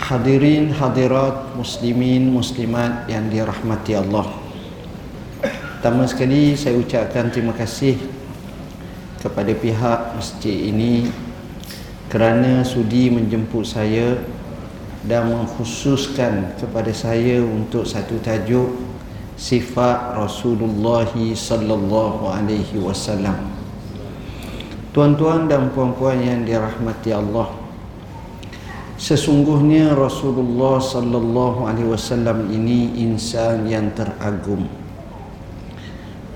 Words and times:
Hadirin 0.00 0.72
hadirat 0.72 1.52
muslimin 1.54 2.32
muslimat 2.32 3.04
yang 3.06 3.28
dirahmati 3.28 3.94
Allah 4.00 4.26
Pertama 5.80 6.04
sekali 6.04 6.56
saya 6.56 6.76
ucapkan 6.76 7.32
terima 7.32 7.56
kasih 7.56 7.96
kepada 9.20 9.52
pihak 9.52 10.16
masjid 10.16 10.72
ini 10.72 11.08
kerana 12.08 12.64
sudi 12.64 13.08
menjemput 13.12 13.64
saya 13.64 14.16
dan 15.04 15.32
mengkhususkan 15.32 16.52
kepada 16.60 16.92
saya 16.92 17.40
untuk 17.40 17.88
satu 17.88 18.20
tajuk 18.20 18.76
sifat 19.40 20.20
Rasulullah 20.20 21.08
sallallahu 21.16 22.28
alaihi 22.28 22.76
wasallam. 22.76 23.48
Tuan-tuan 24.92 25.48
dan 25.48 25.72
puan-puan 25.72 26.20
yang 26.20 26.44
dirahmati 26.44 27.14
Allah, 27.14 27.48
Sesungguhnya 29.00 29.96
Rasulullah 29.96 30.76
sallallahu 30.76 31.64
alaihi 31.64 31.88
wasallam 31.88 32.52
ini 32.52 33.00
insan 33.00 33.64
yang 33.64 33.88
teragum. 33.96 34.68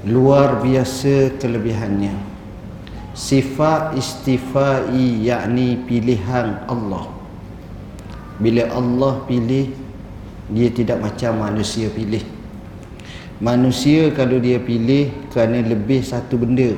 Luar 0.08 0.64
biasa 0.64 1.36
kelebihannya. 1.36 2.16
Sifat 3.12 3.92
istifai 4.00 4.96
yakni 5.20 5.76
pilihan 5.84 6.64
Allah. 6.64 7.04
Bila 8.40 8.72
Allah 8.72 9.20
pilih 9.28 9.68
dia 10.48 10.72
tidak 10.72 11.04
macam 11.04 11.44
manusia 11.44 11.92
pilih. 11.92 12.24
Manusia 13.44 14.08
kalau 14.16 14.40
dia 14.40 14.56
pilih 14.56 15.12
kerana 15.28 15.60
lebih 15.60 16.00
satu 16.00 16.40
benda 16.40 16.72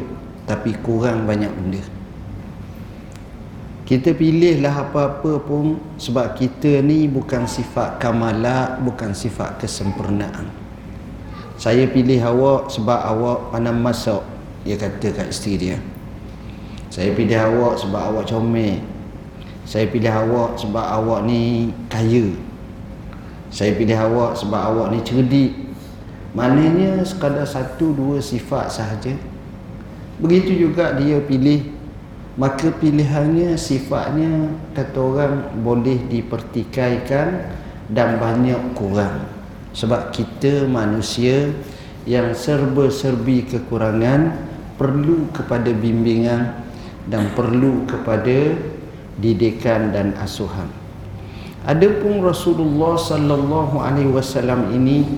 tapi 0.51 0.75
kurang 0.83 1.31
banyak 1.31 1.55
benda 1.55 1.96
kita 3.87 4.19
pilihlah 4.19 4.91
apa-apa 4.91 5.39
pun 5.47 5.79
sebab 5.95 6.35
kita 6.35 6.83
ni 6.83 7.07
bukan 7.07 7.47
sifat 7.47 8.03
kamalat 8.03 8.83
bukan 8.83 9.15
sifat 9.15 9.63
kesempurnaan. 9.63 10.51
Saya 11.55 11.87
pilih 11.87 12.19
awak 12.19 12.67
sebab 12.75 12.99
awak 12.99 13.55
pandai 13.55 13.71
masak 13.71 14.27
dia 14.67 14.75
kata 14.75 15.15
kat 15.15 15.31
isteri 15.31 15.55
dia. 15.55 15.79
Saya 16.91 17.15
pilih 17.15 17.39
awak 17.39 17.79
sebab 17.79 18.03
awak 18.11 18.27
comel. 18.27 18.83
Saya 19.63 19.87
pilih 19.87 20.11
awak 20.11 20.59
sebab 20.59 20.83
awak 20.83 21.23
ni 21.23 21.71
kaya. 21.87 22.35
Saya 23.55 23.71
pilih 23.79 23.95
awak 23.95 24.35
sebab 24.35 24.63
awak 24.67 24.87
ni 24.91 24.99
cerdik. 25.07 25.55
Maknanya 26.35 27.07
sekadar 27.07 27.47
satu 27.47 27.95
dua 27.95 28.19
sifat 28.19 28.67
sahaja. 28.67 29.15
Begitu 30.19 30.67
juga 30.67 30.91
dia 30.99 31.23
pilih 31.23 31.76
maka 32.37 32.69
pilihannya 32.69 33.57
sifatnya 33.57 34.53
kata 34.77 35.01
orang 35.01 35.35
boleh 35.65 35.97
dipertikaikan 36.13 37.49
dan 37.89 38.21
banyak 38.21 38.61
kurang. 38.77 39.25
Sebab 39.73 40.13
kita 40.13 40.69
manusia 40.69 41.53
yang 42.05 42.37
serba-serbi 42.37 43.49
kekurangan 43.49 44.37
perlu 44.77 45.33
kepada 45.33 45.73
bimbingan 45.73 46.61
dan 47.09 47.33
perlu 47.33 47.89
kepada 47.89 48.53
didikan 49.17 49.93
dan 49.97 50.13
asuhan. 50.21 50.69
Adapun 51.65 52.21
Rasulullah 52.21 53.01
sallallahu 53.01 53.81
alaihi 53.81 54.13
wasallam 54.13 54.77
ini 54.77 55.09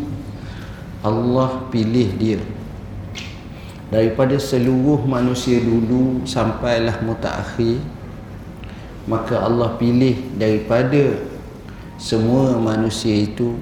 Allah 1.02 1.66
pilih 1.70 2.08
dia 2.14 2.40
daripada 3.88 4.36
seluruh 4.36 5.04
manusia 5.08 5.60
dulu 5.60 6.24
sampailah 6.28 7.00
mutaakhir 7.04 7.80
maka 9.08 9.40
Allah 9.40 9.76
pilih 9.80 10.16
daripada 10.36 11.16
semua 11.96 12.60
manusia 12.60 13.24
itu 13.24 13.56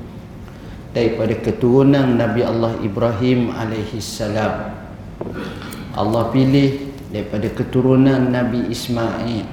daripada 0.91 1.39
keturunan 1.39 2.19
Nabi 2.19 2.43
Allah 2.43 2.75
Ibrahim 2.83 3.55
alaihi 3.55 4.03
salam 4.03 4.75
Allah 5.97 6.29
pilih 6.29 6.93
daripada 7.09 7.49
keturunan 7.49 8.29
Nabi 8.29 8.69
Ismail. 8.69 9.49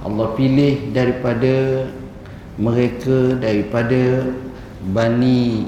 Allah 0.00 0.28
pilih 0.38 0.94
daripada 0.94 1.84
mereka 2.54 3.36
daripada 3.36 4.30
bani 4.94 5.66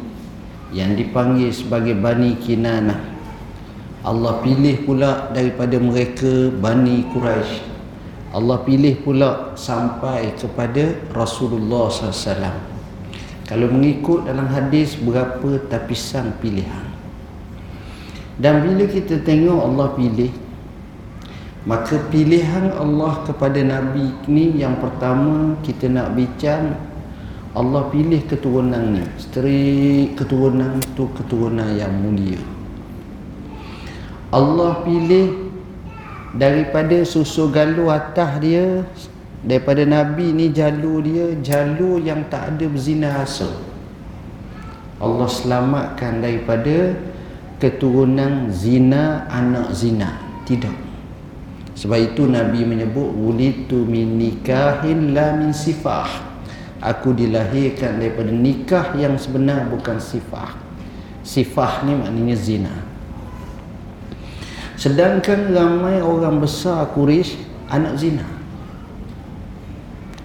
yang 0.72 0.96
dipanggil 0.96 1.52
sebagai 1.52 1.98
bani 1.98 2.38
Kinanah 2.40 3.11
Allah 4.02 4.42
pilih 4.42 4.82
pula 4.82 5.30
daripada 5.30 5.78
mereka 5.78 6.50
Bani 6.50 7.06
Quraisy. 7.14 7.62
Allah 8.34 8.58
pilih 8.66 8.98
pula 8.98 9.54
sampai 9.54 10.34
kepada 10.34 10.98
Rasulullah 11.14 11.86
SAW. 11.86 12.58
Kalau 13.46 13.68
mengikut 13.70 14.26
dalam 14.26 14.50
hadis 14.50 14.98
berapa 14.98 15.62
tapisan 15.70 16.34
pilihan. 16.42 16.82
Dan 18.42 18.66
bila 18.66 18.90
kita 18.90 19.22
tengok 19.22 19.60
Allah 19.70 19.88
pilih, 19.94 20.32
maka 21.62 21.94
pilihan 22.10 22.74
Allah 22.74 23.22
kepada 23.22 23.62
Nabi 23.62 24.10
ni 24.26 24.58
yang 24.58 24.82
pertama 24.82 25.54
kita 25.62 25.86
nak 25.86 26.18
bincang 26.18 26.74
Allah 27.54 27.86
pilih 27.86 28.18
keturunan 28.26 28.98
ni. 28.98 29.04
Strik 29.14 30.18
keturunan 30.18 30.82
tu 30.98 31.06
keturunan 31.14 31.70
yang 31.78 31.94
mulia. 32.02 32.51
Allah 34.32 34.80
pilih 34.80 35.52
daripada 36.32 37.04
susu 37.04 37.52
galu 37.52 37.92
atas 37.92 38.40
dia 38.40 38.80
daripada 39.44 39.84
Nabi 39.84 40.32
ni 40.32 40.48
jalur 40.48 41.04
dia 41.04 41.36
jalur 41.44 42.00
yang 42.00 42.24
tak 42.32 42.56
ada 42.56 42.64
berzina 42.64 43.20
asal 43.20 43.52
Allah 44.96 45.28
selamatkan 45.28 46.24
daripada 46.24 46.96
keturunan 47.60 48.48
zina 48.54 49.26
anak 49.28 49.74
zina. 49.74 50.14
Tidak. 50.46 50.94
Sebab 51.74 51.98
itu 52.14 52.30
Nabi 52.30 52.62
menyebut 52.62 53.10
wulitu 53.10 53.82
min 53.82 54.14
nikahin 54.14 55.10
la 55.10 55.34
min 55.34 55.50
sifah. 55.50 56.06
Aku 56.78 57.14
dilahirkan 57.14 57.98
daripada 57.98 58.30
nikah 58.30 58.94
yang 58.94 59.18
sebenar 59.18 59.66
bukan 59.70 59.98
sifah. 59.98 60.54
Sifah 61.26 61.82
ni 61.82 61.98
maknanya 61.98 62.38
zina 62.38 62.91
Sedangkan 64.82 65.54
ramai 65.54 66.02
orang 66.02 66.42
besar 66.42 66.90
Quraisy 66.90 67.38
anak 67.70 68.02
zina. 68.02 68.26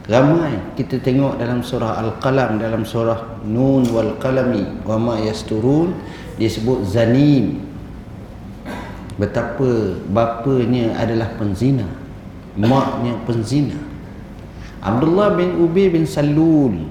Ramai 0.09 0.73
kita 0.73 0.97
tengok 0.97 1.37
dalam 1.37 1.61
surah 1.61 2.01
Al-Qalam 2.01 2.57
dalam 2.57 2.81
surah 2.81 3.45
Nun 3.45 3.85
wal 3.93 4.17
Qalami 4.17 4.81
wa 4.81 4.97
ma 4.97 5.15
yasturun 5.21 5.93
disebut 6.41 6.89
zanim. 6.89 7.61
Betapa 9.21 9.93
bapanya 10.09 11.05
adalah 11.05 11.37
penzina, 11.37 11.85
maknya 12.57 13.13
penzina. 13.29 13.77
Abdullah 14.81 15.37
bin 15.37 15.53
Ubay 15.61 15.93
bin 15.93 16.09
Salul 16.09 16.89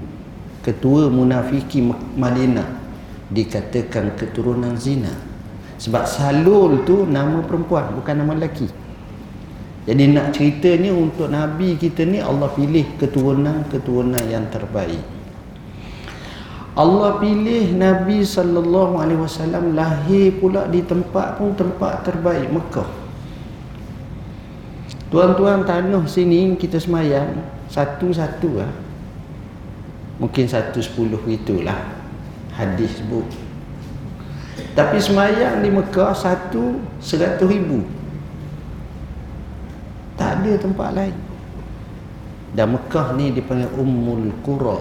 ketua 0.63 1.11
munafiki 1.11 1.83
Madinah 2.15 2.79
dikatakan 3.27 4.15
keturunan 4.15 4.79
zina 4.79 5.26
sebab 5.77 6.03
Salul 6.05 6.83
tu 6.85 7.05
nama 7.05 7.41
perempuan 7.45 7.93
bukan 7.97 8.15
nama 8.17 8.33
lelaki 8.33 8.69
jadi 9.87 10.03
nak 10.11 10.35
cerita 10.35 10.75
ni 10.75 10.91
untuk 10.91 11.31
Nabi 11.31 11.79
kita 11.79 12.03
ni 12.03 12.19
Allah 12.19 12.51
pilih 12.51 12.85
keturunan-keturunan 12.99 14.25
yang 14.27 14.49
terbaik 14.51 15.17
Allah 16.77 17.17
pilih 17.17 17.73
Nabi 17.73 18.21
sallallahu 18.21 19.01
alaihi 19.01 19.17
wasallam 19.17 19.73
lahir 19.73 20.29
pula 20.37 20.69
di 20.69 20.85
tempat 20.85 21.41
pun 21.41 21.57
tempat 21.57 22.05
terbaik 22.05 22.53
Mekah. 22.53 22.85
Tuan-tuan 25.09 25.65
tanah 25.65 26.05
sini 26.05 26.53
kita 26.53 26.77
semayang 26.77 27.41
satu-satu 27.73 28.61
lah. 28.61 28.69
Mungkin 30.21 30.45
satu 30.45 30.77
sepuluh 30.77 31.17
itulah 31.25 31.81
hadis 32.53 32.93
sebut. 33.01 33.25
Tapi 34.77 35.01
semayang 35.01 35.65
di 35.65 35.73
Mekah 35.73 36.13
satu 36.13 36.77
seratus 37.01 37.49
ribu. 37.49 37.81
Tak 40.13 40.37
ada 40.37 40.53
tempat 40.53 40.93
lain. 40.93 41.17
Dan 42.53 42.77
Mekah 42.77 43.17
ni 43.17 43.33
dipanggil 43.33 43.73
Ummul 43.73 44.29
Qura. 44.45 44.77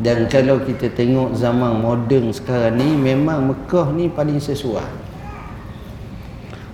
Dan 0.00 0.32
kalau 0.32 0.64
kita 0.64 0.88
tengok 0.96 1.36
zaman 1.36 1.84
moden 1.84 2.32
sekarang 2.32 2.80
ni 2.80 2.96
memang 2.96 3.52
Mekah 3.52 3.92
ni 3.92 4.08
paling 4.08 4.40
sesuai. 4.40 4.88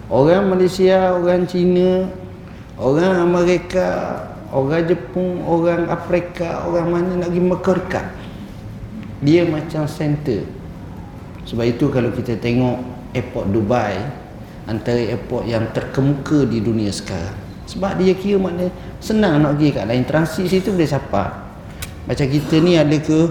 Orang 0.09 0.55
Malaysia, 0.55 1.11
orang 1.11 1.43
Cina, 1.51 2.07
orang 2.79 3.19
Amerika, 3.19 4.23
orang 4.55 4.87
Jepun, 4.87 5.43
orang 5.43 5.91
Afrika, 5.91 6.71
orang 6.71 6.87
mana 6.87 7.11
nak 7.19 7.35
pergi 7.35 7.43
Mekah 7.43 7.77
dekat. 7.83 8.07
Dia 9.27 9.43
macam 9.43 9.91
center. 9.91 10.58
Sebab 11.49 11.65
itu 11.65 11.89
kalau 11.89 12.12
kita 12.12 12.37
tengok 12.37 12.77
airport 13.17 13.49
Dubai 13.49 13.97
antara 14.69 15.00
airport 15.00 15.49
yang 15.49 15.65
terkemuka 15.73 16.45
di 16.45 16.61
dunia 16.61 16.93
sekarang. 16.93 17.33
Sebab 17.65 17.97
dia 17.97 18.12
kira 18.12 18.37
makna 18.37 18.69
senang 19.00 19.41
nak 19.41 19.56
pergi 19.56 19.69
kat 19.73 19.85
lain 19.89 20.05
transit 20.05 20.47
situ 20.49 20.73
boleh 20.73 20.89
siapa. 20.89 21.49
macam 22.09 22.25
kita 22.25 22.56
ni 22.65 22.73
ada 22.73 22.97
ke 22.97 23.29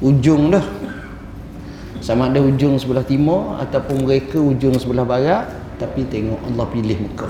ujung 0.00 0.48
dah 0.48 0.64
sama 2.00 2.32
ada 2.32 2.40
ujung 2.40 2.80
sebelah 2.80 3.04
timur 3.04 3.60
ataupun 3.60 4.08
mereka 4.08 4.40
ujung 4.40 4.72
sebelah 4.80 5.04
barat 5.04 5.44
tapi 5.76 6.08
tengok 6.08 6.40
Allah 6.48 6.66
pilih 6.72 6.96
muka 6.96 7.28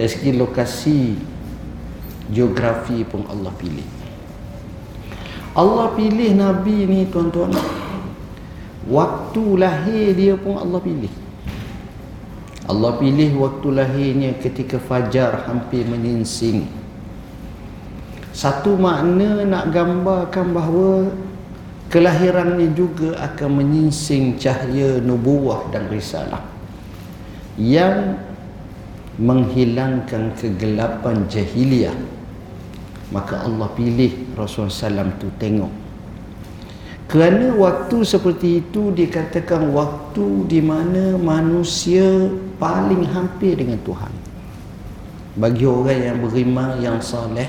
dari 0.00 0.08
segi 0.08 0.32
lokasi 0.32 1.20
geografi 2.32 3.04
pun 3.04 3.28
Allah 3.28 3.52
pilih 3.60 3.84
Allah 5.52 5.92
pilih 5.92 6.32
Nabi 6.32 6.88
ni 6.88 7.04
tuan-tuan 7.12 7.52
waktu 8.88 9.44
lahir 9.60 10.16
dia 10.16 10.34
pun 10.34 10.56
Allah 10.56 10.80
pilih. 10.80 11.12
Allah 12.68 12.92
pilih 13.00 13.30
waktu 13.40 13.68
lahirnya 13.72 14.30
ketika 14.40 14.76
fajar 14.80 15.44
hampir 15.48 15.84
menyingsing. 15.88 16.68
Satu 18.32 18.76
makna 18.76 19.44
nak 19.44 19.72
gambarkan 19.72 20.52
bahawa 20.52 21.08
kelahirannya 21.88 22.68
juga 22.76 23.16
akan 23.16 23.64
menyingsing 23.64 24.36
cahaya 24.36 25.00
nubuah 25.00 25.72
dan 25.72 25.88
risalah 25.88 26.44
yang 27.56 28.20
menghilangkan 29.18 30.30
kegelapan 30.38 31.26
jahiliyah 31.26 31.96
maka 33.10 33.42
Allah 33.42 33.66
pilih 33.72 34.36
Rasulullah 34.36 35.02
SAW 35.02 35.16
tu 35.18 35.32
tengok 35.40 35.87
kerana 37.08 37.56
waktu 37.56 38.04
seperti 38.04 38.60
itu 38.60 38.92
dikatakan 38.92 39.72
waktu 39.72 40.44
di 40.44 40.60
mana 40.60 41.16
manusia 41.16 42.04
paling 42.60 43.08
hampir 43.08 43.56
dengan 43.56 43.80
Tuhan. 43.80 44.12
Bagi 45.40 45.64
orang 45.64 46.00
yang 46.04 46.18
beriman 46.20 46.70
yang 46.84 46.98
soleh 47.00 47.48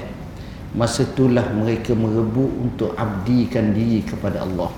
masa 0.71 1.03
itulah 1.03 1.43
mereka 1.51 1.91
merebut 1.91 2.47
untuk 2.55 2.95
abdikan 2.95 3.75
diri 3.75 3.99
kepada 3.99 4.47
Allah. 4.47 4.71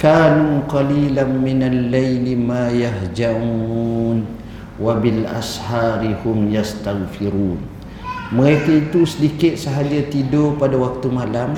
Kanu 0.00 0.64
qalilan 0.72 1.28
minal 1.42 1.92
laili 1.92 2.32
ma 2.32 2.72
yahjaun 2.72 4.24
wa 4.80 4.92
bil 4.96 5.28
ashari 5.28 6.16
hum 6.24 6.48
yastaghfirun. 6.48 7.60
Mereka 8.32 8.88
itu 8.88 9.04
sedikit 9.04 9.60
sahaja 9.60 10.00
tidur 10.08 10.56
pada 10.56 10.80
waktu 10.80 11.12
malam 11.12 11.52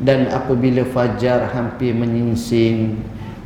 dan 0.00 0.32
apabila 0.32 0.80
fajar 0.88 1.52
hampir 1.52 1.92
menyingsing 1.92 2.96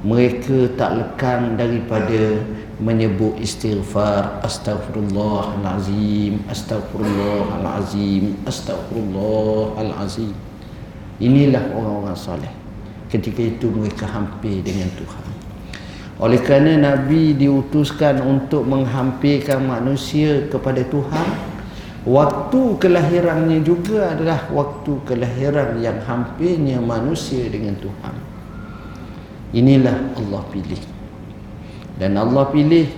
mereka 0.07 0.71
tak 0.79 0.91
lekang 1.01 1.59
daripada 1.59 2.39
menyebut 2.79 3.35
istighfar 3.41 4.39
astaghfirullahalazim 4.45 6.43
astaghfirullahalazim 6.47 8.37
astaghfirullahalazim. 8.47 10.35
Inilah 11.23 11.71
orang-orang 11.73 12.19
soleh. 12.19 12.51
Ketika 13.09 13.41
itu 13.47 13.71
mereka 13.71 14.11
hampir 14.11 14.59
dengan 14.67 14.91
Tuhan. 14.99 15.25
Oleh 16.19 16.43
kerana 16.43 16.79
Nabi 16.79 17.35
diutuskan 17.35 18.23
untuk 18.23 18.67
menghampirkan 18.67 19.63
manusia 19.63 20.47
kepada 20.51 20.83
Tuhan 20.87 21.54
waktu 22.05 22.61
kelahirannya 22.77 23.65
juga 23.65 24.13
adalah 24.13 24.49
waktu 24.53 24.93
kelahiran 25.09 25.81
yang 25.81 25.99
hampirnya 26.05 26.79
manusia 26.79 27.49
dengan 27.49 27.77
Tuhan. 27.81 28.15
Inilah 29.57 29.97
Allah 30.21 30.43
pilih. 30.53 30.83
Dan 31.97 32.19
Allah 32.21 32.45
pilih 32.51 32.91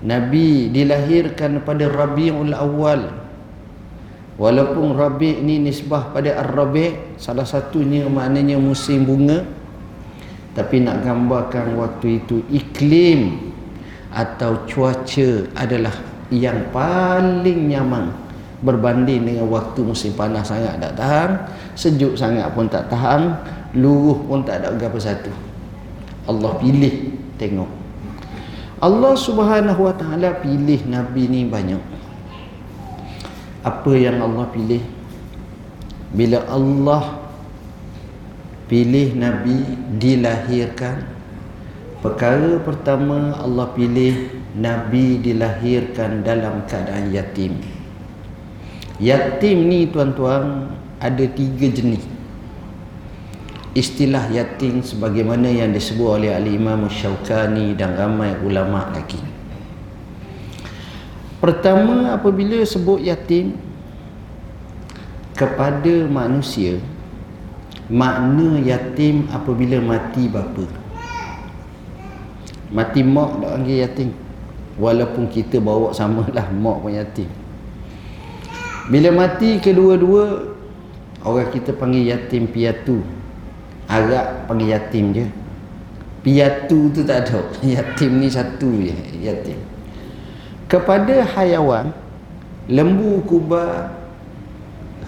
Nabi 0.00 0.72
dilahirkan 0.72 1.60
pada 1.66 1.84
Rabiul 1.90 2.56
Awal. 2.56 3.20
Walaupun 4.40 4.96
Rabi' 4.96 5.44
ni 5.44 5.60
nisbah 5.60 6.16
pada 6.16 6.40
Ar-Rabi' 6.40 7.20
salah 7.20 7.44
satunya 7.44 8.08
maknanya 8.08 8.56
musim 8.56 9.04
bunga. 9.04 9.44
Tapi 10.56 10.80
nak 10.80 11.04
gambarkan 11.04 11.76
waktu 11.76 12.24
itu 12.24 12.40
iklim 12.48 13.52
atau 14.10 14.64
cuaca 14.64 15.30
adalah 15.54 15.94
yang 16.32 16.72
paling 16.72 17.70
nyaman 17.70 18.19
berbanding 18.60 19.24
dengan 19.24 19.48
waktu 19.48 19.80
musim 19.80 20.12
panas 20.12 20.52
sangat 20.52 20.76
tak 20.76 20.92
tahan 21.00 21.30
sejuk 21.72 22.12
sangat 22.12 22.44
pun 22.52 22.68
tak 22.68 22.92
tahan 22.92 23.32
luruh 23.72 24.18
pun 24.28 24.44
tak 24.44 24.60
ada 24.60 24.76
apa 24.76 24.98
satu. 25.00 25.32
Allah 26.28 26.52
pilih 26.60 27.16
tengok. 27.40 27.70
Allah 28.80 29.12
subhanahu 29.12 29.88
wa 29.88 29.94
ta'ala 29.96 30.40
pilih 30.40 30.80
Nabi 30.88 31.28
ni 31.28 31.40
banyak. 31.48 31.80
Apa 33.60 33.92
yang 33.92 34.24
Allah 34.24 34.48
pilih? 34.48 34.80
Bila 36.16 36.44
Allah 36.48 37.20
pilih 38.68 39.16
Nabi 39.16 39.56
dilahirkan. 40.00 41.04
Perkara 42.00 42.56
pertama 42.64 43.36
Allah 43.36 43.68
pilih 43.76 44.32
Nabi 44.56 45.20
dilahirkan 45.20 46.24
dalam 46.24 46.64
keadaan 46.64 47.12
yatim 47.12 47.79
yatim 49.00 49.66
ni 49.66 49.88
tuan-tuan 49.88 50.76
ada 51.00 51.24
tiga 51.24 51.66
jenis 51.72 52.04
istilah 53.72 54.28
yatim 54.34 54.82
sebagaimana 54.82 55.46
yang 55.46 55.70
disebut 55.70 56.20
oleh 56.20 56.34
al-Imam 56.34 56.90
Syaukani 56.90 57.78
dan 57.78 57.94
ramai 57.94 58.34
ulama 58.42 58.90
lagi. 58.90 59.18
Pertama 61.40 62.12
apabila 62.12 62.60
sebut 62.66 63.00
yatim 63.00 63.56
kepada 65.38 66.04
manusia 66.10 66.76
makna 67.88 68.60
yatim 68.60 69.24
apabila 69.32 69.80
mati 69.80 70.28
bapa. 70.28 70.66
Mati 72.70 73.00
mak 73.02 73.40
dak 73.40 73.50
panggil 73.56 73.76
yatim. 73.82 74.10
Walaupun 74.78 75.26
kita 75.32 75.58
bawa 75.58 75.90
samalah 75.96 76.52
mak 76.52 76.76
pun 76.84 76.92
yatim. 76.92 77.30
Bila 78.90 79.14
mati 79.14 79.62
kedua-dua 79.62 80.50
orang 81.22 81.48
kita 81.54 81.70
panggil 81.78 82.10
yatim 82.10 82.50
piatu. 82.50 82.98
Arab 83.86 84.50
panggil 84.50 84.74
yatim 84.74 85.14
je. 85.14 85.26
Piatu 86.26 86.90
tu 86.90 87.00
tak 87.06 87.24
ada. 87.24 87.40
Yatim 87.64 88.20
ni 88.20 88.28
satu 88.28 88.68
je 88.76 88.92
Yatim. 89.24 89.56
Kepada 90.68 91.24
hayawan 91.24 91.96
Lembu, 92.68 93.24
kuba 93.24 93.88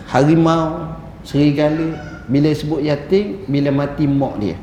Harimau 0.09 0.97
Serigala 1.21 2.01
Bila 2.27 2.49
sebut 2.57 2.81
yatim 2.81 3.45
Bila 3.45 3.69
mati 3.69 4.09
mak 4.09 4.41
dia. 4.41 4.57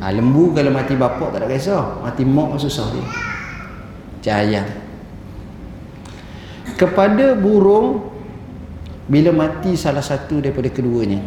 Ha, 0.00 0.08
Lembu 0.08 0.56
kalau 0.56 0.72
mati 0.72 0.96
bapak 0.96 1.36
tak 1.36 1.44
ada 1.44 1.52
kisah. 1.52 2.00
Mati 2.00 2.24
mak 2.24 2.56
susah 2.56 2.88
dia. 2.96 3.04
Cahaya 4.24 4.64
Kepada 6.78 7.34
burung 7.38 8.10
Bila 9.10 9.34
mati 9.34 9.74
salah 9.74 10.06
satu 10.06 10.38
daripada 10.38 10.70
keduanya. 10.70 11.18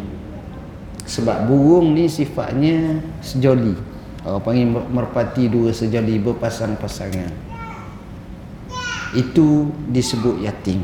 Sebab 1.04 1.44
burung 1.52 1.92
ni 1.92 2.08
sifatnya 2.08 3.04
sejoli. 3.20 3.76
Orang 4.24 4.40
panggil 4.40 4.66
merpati 4.88 5.52
dua 5.52 5.68
sejoli 5.68 6.16
berpasang-pasangan. 6.16 7.28
Itu 9.12 9.68
disebut 9.92 10.40
yatim. 10.40 10.80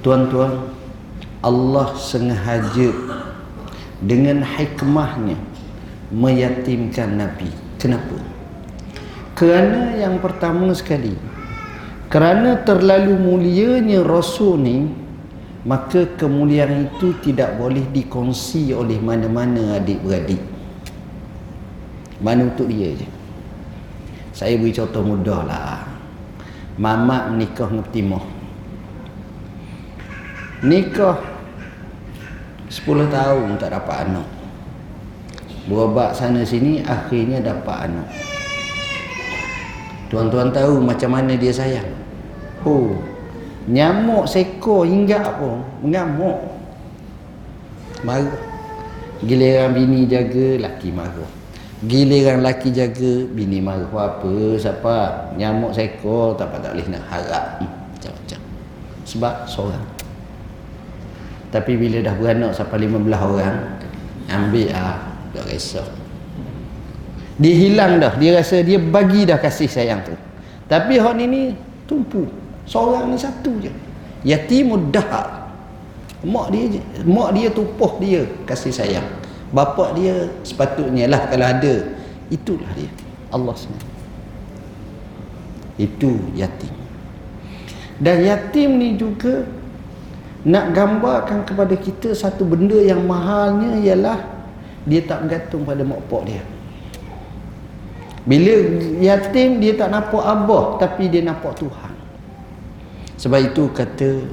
Tuan-tuan 0.00 0.72
Allah 1.44 1.92
sengaja 2.00 2.96
dengan 4.00 4.40
hikmahnya 4.40 5.36
meyatimkan 6.16 7.12
Nabi. 7.12 7.52
Kenapa? 7.76 8.36
kerana 9.36 9.92
yang 10.00 10.16
pertama 10.16 10.72
sekali 10.72 11.12
kerana 12.06 12.62
terlalu 12.62 13.18
mulianya 13.18 14.06
Rasul 14.06 14.54
ni 14.62 14.78
maka 15.66 16.06
kemuliaan 16.14 16.86
itu 16.86 17.10
tidak 17.26 17.58
boleh 17.58 17.82
dikongsi 17.90 18.70
oleh 18.70 19.02
mana-mana 19.02 19.82
adik-beradik. 19.82 20.38
Mana 22.22 22.46
untuk 22.46 22.70
dia 22.70 22.94
je. 22.94 23.08
Saya 24.30 24.54
beri 24.54 24.70
contoh 24.70 25.02
mudah 25.02 25.42
lah. 25.42 25.82
Mamak 26.78 27.34
menikah 27.34 27.66
dengan 27.66 27.88
timah 27.90 28.24
nikah 30.64 31.20
10 32.72 33.12
tahun 33.12 33.48
tak 33.60 33.70
dapat 33.76 33.96
anak. 34.08 34.28
Berobat 35.66 36.14
sana 36.14 36.46
sini 36.46 36.80
akhirnya 36.86 37.42
dapat 37.42 37.90
anak. 37.90 38.08
Tuan-tuan 40.06 40.54
tahu 40.54 40.78
macam 40.78 41.18
mana 41.18 41.34
dia 41.34 41.50
sayang 41.50 41.95
oh 42.66 42.98
Nyamuk 43.66 44.30
seko 44.30 44.86
hingga 44.86 45.26
apa? 45.26 45.58
Mengamuk. 45.82 46.38
Marah. 48.06 48.38
Giliran 49.26 49.74
bini 49.74 50.06
jaga, 50.06 50.62
laki 50.62 50.94
marah. 50.94 51.26
Giliran 51.82 52.46
laki 52.46 52.70
jaga, 52.70 53.26
bini 53.26 53.58
marah. 53.58 53.90
Apa? 53.90 54.54
Siapa? 54.54 55.34
Nyamuk 55.34 55.74
seko, 55.74 56.38
tak 56.38 56.54
apa 56.54 56.62
tak 56.62 56.78
boleh 56.78 56.86
nak 56.94 57.04
harap. 57.10 57.58
Hmm, 57.58 57.72
macam-macam. 57.90 58.40
Sebab 59.02 59.34
seorang. 59.50 59.86
tapi 61.56 61.78
bila 61.78 62.02
dah 62.04 62.14
beranak 62.18 62.52
sampai 62.52 62.84
15 62.84 63.16
orang 63.16 63.56
ambil 64.28 64.68
ah 64.74 64.98
tak 65.32 65.46
risau 65.48 65.86
dia 67.40 67.54
hilang 67.54 68.02
dah 68.02 68.12
dia 68.18 68.36
rasa 68.36 68.60
dia 68.60 68.76
bagi 68.76 69.24
dah 69.24 69.38
kasih 69.40 69.70
sayang 69.70 70.04
tu 70.04 70.12
tapi 70.66 70.98
hak 70.98 71.14
ni 71.16 71.24
ni 71.24 71.42
tumpu 71.86 72.26
seorang 72.66 73.14
ni 73.14 73.16
satu 73.16 73.54
je. 73.62 73.72
Yatim 74.26 74.74
mudah 74.74 75.06
mak 76.26 76.50
dia 76.50 76.82
mak 77.06 77.30
dia 77.38 77.48
tupuh 77.48 78.02
dia 78.02 78.26
kasih 78.44 78.74
sayang. 78.74 79.06
Bapa 79.54 79.94
dia 79.94 80.26
sepatutnya 80.42 81.06
lah 81.06 81.30
kalau 81.30 81.46
ada 81.46 81.74
itulah 82.28 82.68
dia. 82.74 82.90
Allah 83.30 83.54
SWT 83.54 83.86
itu 85.76 86.18
yatim. 86.34 86.72
Dan 88.02 88.26
yatim 88.26 88.70
ni 88.80 88.98
juga 88.98 89.46
nak 90.46 90.74
gambarkan 90.74 91.46
kepada 91.46 91.74
kita 91.78 92.14
satu 92.14 92.46
benda 92.46 92.76
yang 92.80 93.02
mahalnya 93.06 93.78
ialah 93.82 94.18
dia 94.86 95.02
tak 95.02 95.26
bergantung 95.26 95.62
pada 95.62 95.82
mak 95.86 96.00
pak 96.10 96.22
dia. 96.26 96.42
Bila 98.26 98.54
yatim 98.98 99.62
dia 99.62 99.78
tak 99.78 99.94
nampak 99.94 100.22
abah 100.26 100.82
tapi 100.82 101.06
dia 101.06 101.22
nampak 101.22 101.54
Tuhan 101.62 101.95
sebab 103.16 103.52
itu 103.52 103.68
kata 103.72 104.24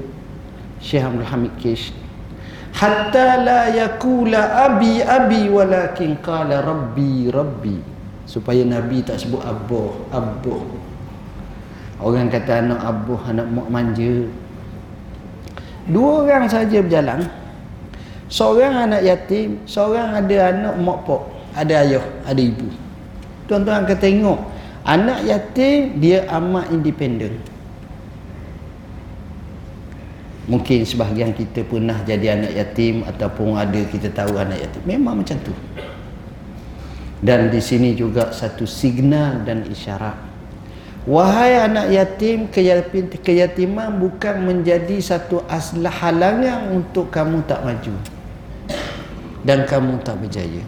Syekh 0.84 1.04
Abdul 1.04 1.28
Hamid 1.28 1.54
Kish 1.60 1.96
hatta 2.76 3.40
la 3.44 3.72
yakula 3.72 4.68
abi 4.68 5.00
abi 5.04 5.48
walakin 5.48 6.20
qala 6.20 6.64
rabbi 6.64 7.32
rabbi 7.32 7.80
supaya 8.28 8.64
nabi 8.64 9.04
tak 9.04 9.20
sebut 9.20 9.40
abah 9.44 9.92
abah 10.12 10.64
Orang 12.04 12.28
kata 12.28 12.60
anak 12.60 12.84
abuh, 12.84 13.22
anak 13.32 13.48
mak 13.48 13.68
manja. 13.72 14.28
Dua 15.88 16.28
orang 16.28 16.52
saja 16.52 16.84
berjalan. 16.84 17.24
Seorang 18.28 18.92
anak 18.92 19.08
yatim, 19.08 19.64
seorang 19.64 20.20
ada 20.20 20.38
anak 20.52 20.76
mak 20.84 21.00
pok, 21.08 21.32
ada 21.56 21.80
ayah, 21.80 22.04
ada 22.28 22.42
ibu. 22.44 22.68
Tuan-tuan 23.48 23.88
akan 23.88 24.00
tengok, 24.00 24.40
anak 24.84 25.20
yatim 25.24 26.02
dia 26.04 26.28
amat 26.28 26.76
independen. 26.76 27.40
Mungkin 30.44 30.84
sebahagian 30.84 31.32
kita 31.32 31.64
pernah 31.64 32.04
jadi 32.04 32.36
anak 32.36 32.52
yatim 32.52 33.08
ataupun 33.08 33.56
ada 33.56 33.80
kita 33.88 34.12
tahu 34.12 34.36
anak 34.36 34.60
yatim. 34.60 34.82
Memang 34.84 35.24
macam 35.24 35.40
tu. 35.40 35.56
Dan 37.24 37.48
di 37.48 37.64
sini 37.64 37.96
juga 37.96 38.36
satu 38.36 38.68
signal 38.68 39.48
dan 39.48 39.64
isyarat 39.64 40.34
Wahai 41.04 41.60
anak 41.60 41.92
yatim, 41.92 42.48
keyatiman 43.20 44.00
bukan 44.00 44.40
menjadi 44.40 45.04
satu 45.04 45.44
aslah 45.52 45.92
halangan 45.92 46.72
untuk 46.72 47.12
kamu 47.12 47.44
tak 47.44 47.60
maju. 47.60 47.92
Dan 49.44 49.68
kamu 49.68 50.00
tak 50.00 50.24
berjaya. 50.24 50.64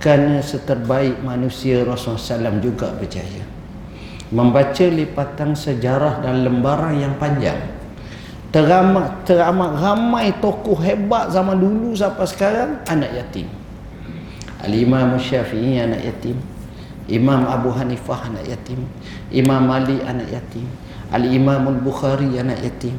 Kerana 0.00 0.40
seterbaik 0.40 1.20
manusia 1.20 1.84
Rasulullah 1.84 2.48
SAW 2.48 2.64
juga 2.64 2.96
berjaya. 2.96 3.44
Membaca 4.32 4.88
lipatan 4.88 5.52
sejarah 5.52 6.24
dan 6.24 6.48
lembaran 6.48 6.96
yang 6.96 7.14
panjang. 7.20 7.60
Teramat, 8.52 9.24
teramat 9.24 9.80
ramai 9.80 10.36
tokoh 10.36 10.76
hebat 10.76 11.32
zaman 11.32 11.56
dulu 11.56 11.96
sampai 11.96 12.28
sekarang, 12.28 12.70
anak 12.84 13.16
yatim. 13.16 13.48
Al-Imam 14.60 15.16
Syafi'i 15.16 15.80
anak 15.80 16.04
yatim. 16.04 16.36
Imam 17.10 17.50
Abu 17.50 17.74
Hanifah 17.74 18.30
anak 18.30 18.46
yatim 18.46 18.86
Imam 19.34 19.66
Malik 19.66 19.98
anak 20.06 20.30
yatim 20.30 20.66
Al-Imam 21.10 21.66
Al-Bukhari 21.66 22.38
anak 22.38 22.62
yatim 22.62 22.94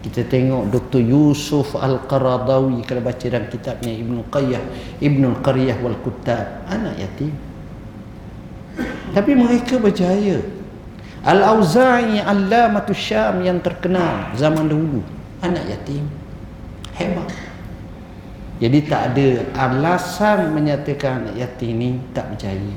kita 0.00 0.24
tengok 0.24 0.70
Dr. 0.70 1.02
Yusuf 1.02 1.74
Al-Qaradawi 1.76 2.80
kalau 2.86 3.02
baca 3.02 3.26
dalam 3.26 3.50
kitabnya 3.50 3.92
Ibn 3.92 4.16
Qayyah 4.30 4.62
Ibn 5.02 5.22
Qaryah 5.44 5.76
wal 5.84 5.98
Kutab 6.00 6.64
anak 6.64 6.96
yatim 6.96 7.34
tapi 9.12 9.32
mereka 9.36 9.76
berjaya 9.76 10.40
Al-Auza'i 11.26 12.22
Allamatu 12.22 12.94
Syam 12.94 13.42
yang 13.42 13.58
terkenal 13.58 14.30
zaman 14.38 14.70
dahulu. 14.70 15.02
Anak 15.42 15.66
yatim. 15.66 16.06
Hebat. 16.94 17.26
Jadi 18.62 18.78
tak 18.86 19.12
ada 19.12 19.28
alasan 19.58 20.54
menyatakan 20.54 21.26
anak 21.26 21.34
yatim 21.34 21.76
ini 21.76 21.90
tak 22.14 22.30
berjaya. 22.30 22.76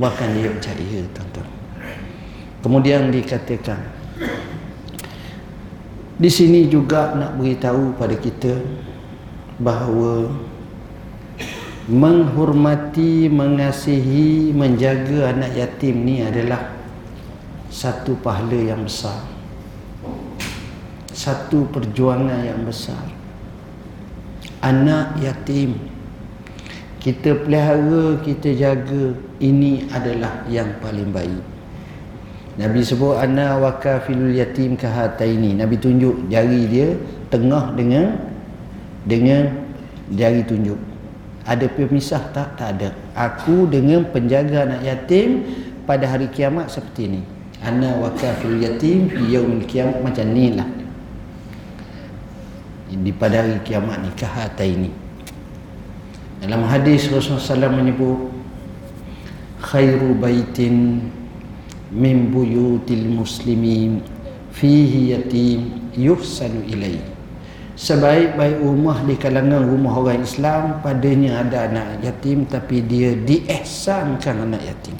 Bahkan 0.00 0.28
dia 0.32 0.48
percaya 0.48 1.00
tuan-tuan. 1.12 1.48
Kemudian 2.64 3.12
dikatakan 3.12 3.78
di 6.16 6.30
sini 6.32 6.72
juga 6.72 7.12
nak 7.12 7.36
beritahu 7.36 7.92
pada 8.00 8.16
kita 8.16 8.64
bahawa 9.60 10.32
menghormati, 11.90 13.28
mengasihi, 13.28 14.56
menjaga 14.56 15.36
anak 15.36 15.52
yatim 15.52 16.06
ni 16.06 16.22
adalah 16.24 16.71
satu 17.72 18.12
pahala 18.20 18.76
yang 18.76 18.84
besar. 18.84 19.24
Satu 21.16 21.64
perjuangan 21.72 22.44
yang 22.44 22.60
besar. 22.68 23.00
Anak 24.60 25.16
yatim 25.24 25.92
kita 27.02 27.34
pelihara, 27.34 28.22
kita 28.22 28.54
jaga 28.54 29.10
ini 29.42 29.90
adalah 29.90 30.46
yang 30.46 30.70
paling 30.78 31.10
baik 31.10 31.42
Nabi 32.52 32.78
sebut 32.84 33.18
ana 33.18 33.58
wakafilul 33.58 34.30
yatim 34.30 34.78
kahataini 34.78 35.58
Nabi 35.58 35.82
tunjuk 35.82 36.30
jari 36.30 36.68
dia 36.70 36.94
tengah 37.26 37.74
dengan 37.74 38.22
dengan 39.02 39.50
jari 40.14 40.46
tunjuk 40.46 40.78
ada 41.42 41.66
pemisah 41.66 42.22
tak? 42.30 42.54
tak 42.54 42.78
ada 42.78 42.94
aku 43.18 43.66
dengan 43.66 44.06
penjaga 44.06 44.62
anak 44.68 44.86
yatim 44.86 45.42
pada 45.82 46.06
hari 46.06 46.30
kiamat 46.30 46.70
seperti 46.70 47.10
ini 47.10 47.22
ana 47.62 47.94
wakafilul 48.02 48.58
yatim 48.58 49.06
yaumil 49.30 49.64
kiamat 49.70 50.02
macam 50.02 50.26
ni 50.34 50.50
lah. 50.52 50.66
Di 52.92 53.08
pada 53.14 53.40
hari 53.40 53.56
kiamat 53.64 54.04
ni 54.04 54.10
kahataini. 54.12 54.90
Dalam 56.42 56.66
hadis 56.66 57.06
Rasulullah 57.08 57.70
SAW 57.70 57.78
menyebut 57.78 58.18
khairu 59.62 60.12
baitin 60.18 61.06
min 61.88 62.34
buyutil 62.34 63.06
muslimin 63.08 64.02
fihi 64.52 65.16
yatim 65.16 65.70
yuhsanu 65.96 66.66
ilai. 66.68 66.98
Sebaik-baik 67.72 68.60
rumah 68.60 69.00
di 69.08 69.16
kalangan 69.16 69.64
rumah 69.64 69.96
orang 69.96 70.20
Islam 70.20 70.84
padanya 70.84 71.40
ada 71.40 71.72
anak 71.72 72.04
yatim 72.04 72.44
tapi 72.44 72.84
dia 72.84 73.16
diihsankan 73.16 74.50
anak 74.50 74.60
yatim. 74.66 74.98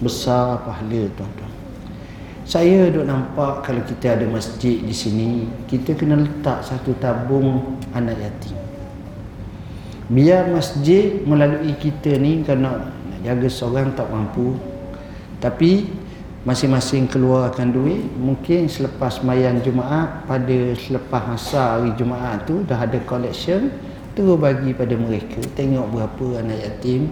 Besar 0.00 0.64
pahala 0.64 1.08
tuan-tuan 1.12 1.45
saya 2.46 2.86
duk 2.94 3.10
nampak 3.10 3.66
kalau 3.66 3.82
kita 3.82 4.14
ada 4.14 4.22
masjid 4.30 4.78
di 4.78 4.94
sini 4.94 5.50
kita 5.66 5.98
kena 5.98 6.14
letak 6.14 6.62
satu 6.62 6.94
tabung 7.02 7.74
anak 7.90 8.14
yatim. 8.22 8.54
Biar 10.06 10.54
masjid 10.54 11.26
melalui 11.26 11.74
kita 11.74 12.14
ni 12.14 12.46
kerana 12.46 12.86
nak 12.86 13.20
jaga 13.26 13.50
seorang 13.50 13.90
tak 13.98 14.06
mampu. 14.14 14.54
Tapi 15.42 15.90
masing-masing 16.46 17.10
keluarkan 17.10 17.74
duit 17.74 18.06
mungkin 18.14 18.70
selepas 18.70 19.26
mayan 19.26 19.58
Jumaat 19.66 20.22
pada 20.30 20.78
selepas 20.78 21.34
asar 21.34 21.82
hari 21.82 21.98
Jumaat 21.98 22.46
tu 22.46 22.62
dah 22.62 22.78
ada 22.78 23.02
collection 23.02 23.74
terus 24.14 24.38
bagi 24.38 24.70
pada 24.70 24.94
mereka. 24.94 25.42
Tengok 25.58 25.90
berapa 25.90 26.46
anak 26.46 26.62
yatim 26.62 27.10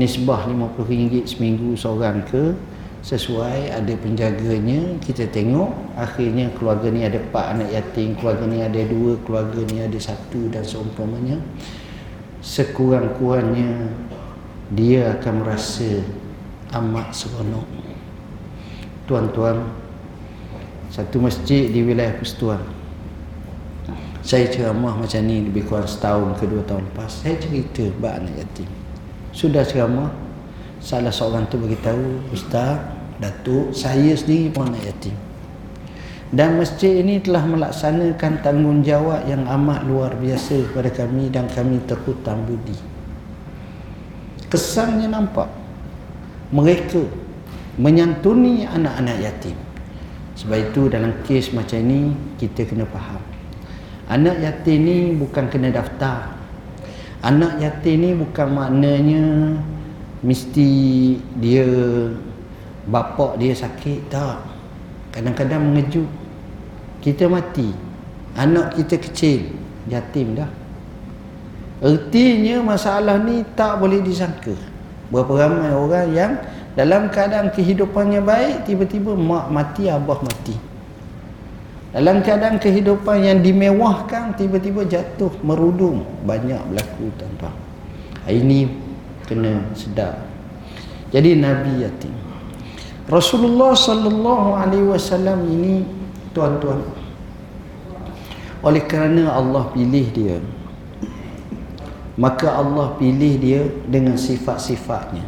nisbah 0.00 0.48
RM50 0.48 1.36
seminggu 1.36 1.76
seorang 1.76 2.24
ke 2.24 2.56
sesuai 3.02 3.74
ada 3.74 3.94
penjaganya 3.98 4.96
kita 5.02 5.26
tengok. 5.28 5.70
Akhirnya 5.98 6.48
keluarga 6.54 6.88
ni 6.88 7.02
ada 7.02 7.18
empat 7.18 7.58
anak 7.58 7.68
yatim 7.74 8.14
keluarga 8.14 8.46
ni 8.46 8.62
ada 8.62 8.80
dua 8.86 9.18
keluarga 9.26 9.60
ni 9.68 9.82
ada 9.82 9.98
satu 9.98 10.48
dan 10.48 10.62
seumpamanya. 10.62 11.38
Sekurang-kurangnya 12.42 13.90
dia 14.72 15.18
akan 15.18 15.34
merasa 15.42 16.02
amat 16.78 17.10
seronok. 17.10 17.66
Tuan-tuan 19.10 19.66
satu 20.88 21.18
masjid 21.18 21.68
di 21.68 21.82
wilayah 21.82 22.14
Persatuan 22.16 22.62
saya 24.22 24.46
ceramah 24.46 24.94
macam 24.94 25.18
ni 25.26 25.42
lebih 25.42 25.66
kurang 25.66 25.90
setahun 25.90 26.38
ke 26.38 26.46
dua 26.46 26.62
tahun 26.62 26.86
lepas. 26.94 27.10
Saya 27.10 27.34
cerita 27.42 27.90
bab 27.98 28.22
anak 28.22 28.38
yatim. 28.38 28.70
Sudah 29.34 29.66
ceramah 29.66 30.14
salah 30.78 31.10
seorang 31.10 31.50
tu 31.50 31.58
beritahu 31.58 32.22
ustaz 32.30 32.78
datuk 33.22 33.70
saya 33.70 34.12
sendiri 34.18 34.50
pun 34.50 34.66
anak 34.68 34.82
yatim 34.90 35.14
dan 36.32 36.56
masjid 36.56 37.04
ini 37.04 37.20
telah 37.20 37.44
melaksanakan 37.44 38.40
tanggungjawab 38.40 39.28
yang 39.28 39.44
amat 39.46 39.84
luar 39.84 40.16
biasa 40.16 40.64
kepada 40.72 40.88
kami 40.88 41.28
dan 41.28 41.44
kami 41.44 41.76
terhutang 41.84 42.48
budi. 42.48 42.72
Kesannya 44.48 45.12
nampak 45.12 45.52
mereka 46.48 47.04
menyantuni 47.76 48.64
anak-anak 48.64 49.16
yatim. 49.20 49.56
Sebab 50.40 50.72
itu 50.72 50.88
dalam 50.88 51.12
kes 51.28 51.52
macam 51.52 51.76
ini 51.84 52.16
kita 52.40 52.64
kena 52.64 52.88
faham. 52.88 53.20
anak 54.08 54.36
yatim 54.40 54.78
ni 54.82 54.96
bukan 55.16 55.48
kena 55.48 55.72
daftar 55.72 56.36
anak 57.22 57.60
yatim 57.62 57.96
ni 58.02 58.10
bukan 58.12 58.48
maknanya 58.50 59.24
mesti 60.20 60.70
dia 61.38 61.68
bapak 62.88 63.38
dia 63.38 63.54
sakit 63.54 64.10
tak? 64.10 64.42
Kadang-kadang 65.12 65.60
mengejut. 65.60 66.08
Kita 67.04 67.28
mati. 67.28 67.70
Anak 68.34 68.78
kita 68.80 68.96
kecil. 68.98 69.52
Yatim 69.90 70.38
dah. 70.38 70.50
Ertinya 71.82 72.62
masalah 72.62 73.18
ni 73.20 73.42
tak 73.58 73.82
boleh 73.82 73.98
disangka. 74.00 74.54
Berapa 75.10 75.34
ramai 75.34 75.74
orang 75.74 76.08
yang 76.14 76.32
dalam 76.78 77.10
keadaan 77.12 77.52
kehidupannya 77.52 78.22
baik 78.22 78.64
tiba-tiba 78.64 79.12
mak 79.18 79.50
mati 79.50 79.90
abah 79.90 80.22
mati. 80.22 80.56
Dalam 81.92 82.24
keadaan 82.24 82.56
kehidupan 82.56 83.20
yang 83.20 83.38
dimewahkan 83.44 84.32
tiba-tiba 84.40 84.88
jatuh 84.88 85.28
merudum 85.44 86.00
banyak 86.24 86.56
berlaku 86.72 87.12
tanpa 87.20 87.52
ini 88.30 88.70
kena 89.28 89.60
sedar. 89.76 90.16
Jadi 91.12 91.36
nabi 91.36 91.84
yatim 91.84 92.21
Rasulullah 93.10 93.74
sallallahu 93.74 94.58
alaihi 94.58 94.86
wasallam 94.86 95.42
ini 95.46 95.86
tuan-tuan. 96.30 96.82
Oleh 98.62 98.82
kerana 98.86 99.34
Allah 99.34 99.66
pilih 99.74 100.06
dia 100.14 100.38
maka 102.16 102.60
Allah 102.60 102.92
pilih 103.00 103.34
dia 103.40 103.62
dengan 103.88 104.20
sifat-sifatnya. 104.20 105.24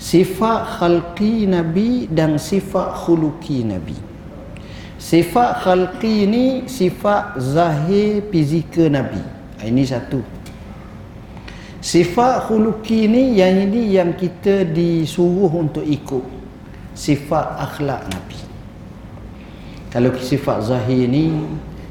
Sifat 0.00 0.80
khalqi 0.80 1.48
nabi 1.48 2.08
dan 2.08 2.36
sifat 2.36 3.04
khuluqi 3.04 3.64
nabi. 3.64 3.96
Sifat 5.00 5.64
khalqi 5.64 6.28
ni 6.28 6.44
sifat 6.68 7.40
zahir 7.40 8.24
fizikal 8.28 8.92
nabi. 8.92 9.20
Ini 9.64 9.82
satu 9.88 10.20
sifat 11.84 12.48
khuluqi 12.48 13.04
ni 13.04 13.36
yang 13.36 13.68
ini 13.68 13.92
yang 13.92 14.16
kita 14.16 14.64
disuruh 14.64 15.52
untuk 15.52 15.84
ikut. 15.84 16.24
Sifat 16.96 17.60
akhlak 17.60 18.08
nabi. 18.08 18.40
Kalau 19.92 20.10
sifat 20.16 20.64
zahir 20.64 21.04
ni 21.06 21.44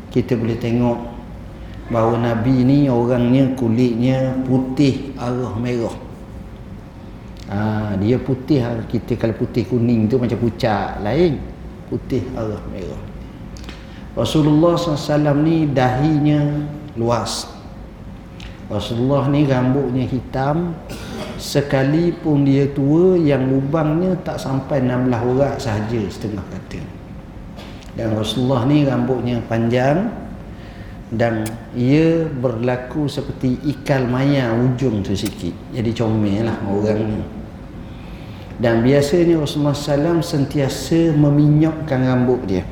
kita 0.10 0.34
boleh 0.34 0.58
tengok 0.58 1.00
bahawa 1.94 2.20
Nabi 2.20 2.66
ni 2.66 2.80
orangnya 2.90 3.54
kulitnya 3.54 4.34
putih 4.44 5.14
arah 5.16 5.54
merah. 5.56 5.96
Ha, 7.48 7.94
dia 8.02 8.18
putih 8.18 8.60
kita 8.90 9.14
kalau 9.16 9.36
putih 9.38 9.64
kuning 9.70 10.10
tu 10.10 10.18
macam 10.18 10.36
pucat 10.42 11.00
lain. 11.06 11.38
Putih 11.88 12.26
arah 12.34 12.64
merah. 12.74 13.02
Rasulullah 14.20 14.76
SAW 14.76 15.38
ni 15.40 15.70
dahinya 15.70 16.44
luas 17.00 17.53
Rasulullah 18.72 19.28
ni 19.28 19.44
rambutnya 19.44 20.08
hitam 20.08 20.76
sekalipun 21.36 22.48
dia 22.48 22.68
tua 22.72 23.20
yang 23.20 23.48
lubangnya 23.52 24.16
tak 24.24 24.40
sampai 24.40 24.84
16 24.84 25.32
urat 25.36 25.56
sahaja 25.60 26.02
setengah 26.08 26.46
kata. 26.48 26.82
Dan 27.94 28.18
Rasulullah 28.18 28.66
ni 28.66 28.88
rambutnya 28.88 29.44
panjang 29.46 30.10
dan 31.14 31.46
ia 31.78 32.26
berlaku 32.26 33.06
seperti 33.06 33.62
ikal 33.68 34.08
maya 34.10 34.50
ujung 34.56 35.06
tu 35.06 35.14
sikit. 35.14 35.54
Jadi 35.76 35.92
comel 35.94 36.48
lah 36.48 36.58
orang 36.66 37.02
ni 37.04 37.44
dan 38.62 38.86
biasanya 38.86 39.42
Rasulullah 39.42 39.74
SAW 39.74 40.22
sentiasa 40.22 41.10
meminyokkan 41.18 42.06
rambut 42.06 42.40
dia. 42.46 42.64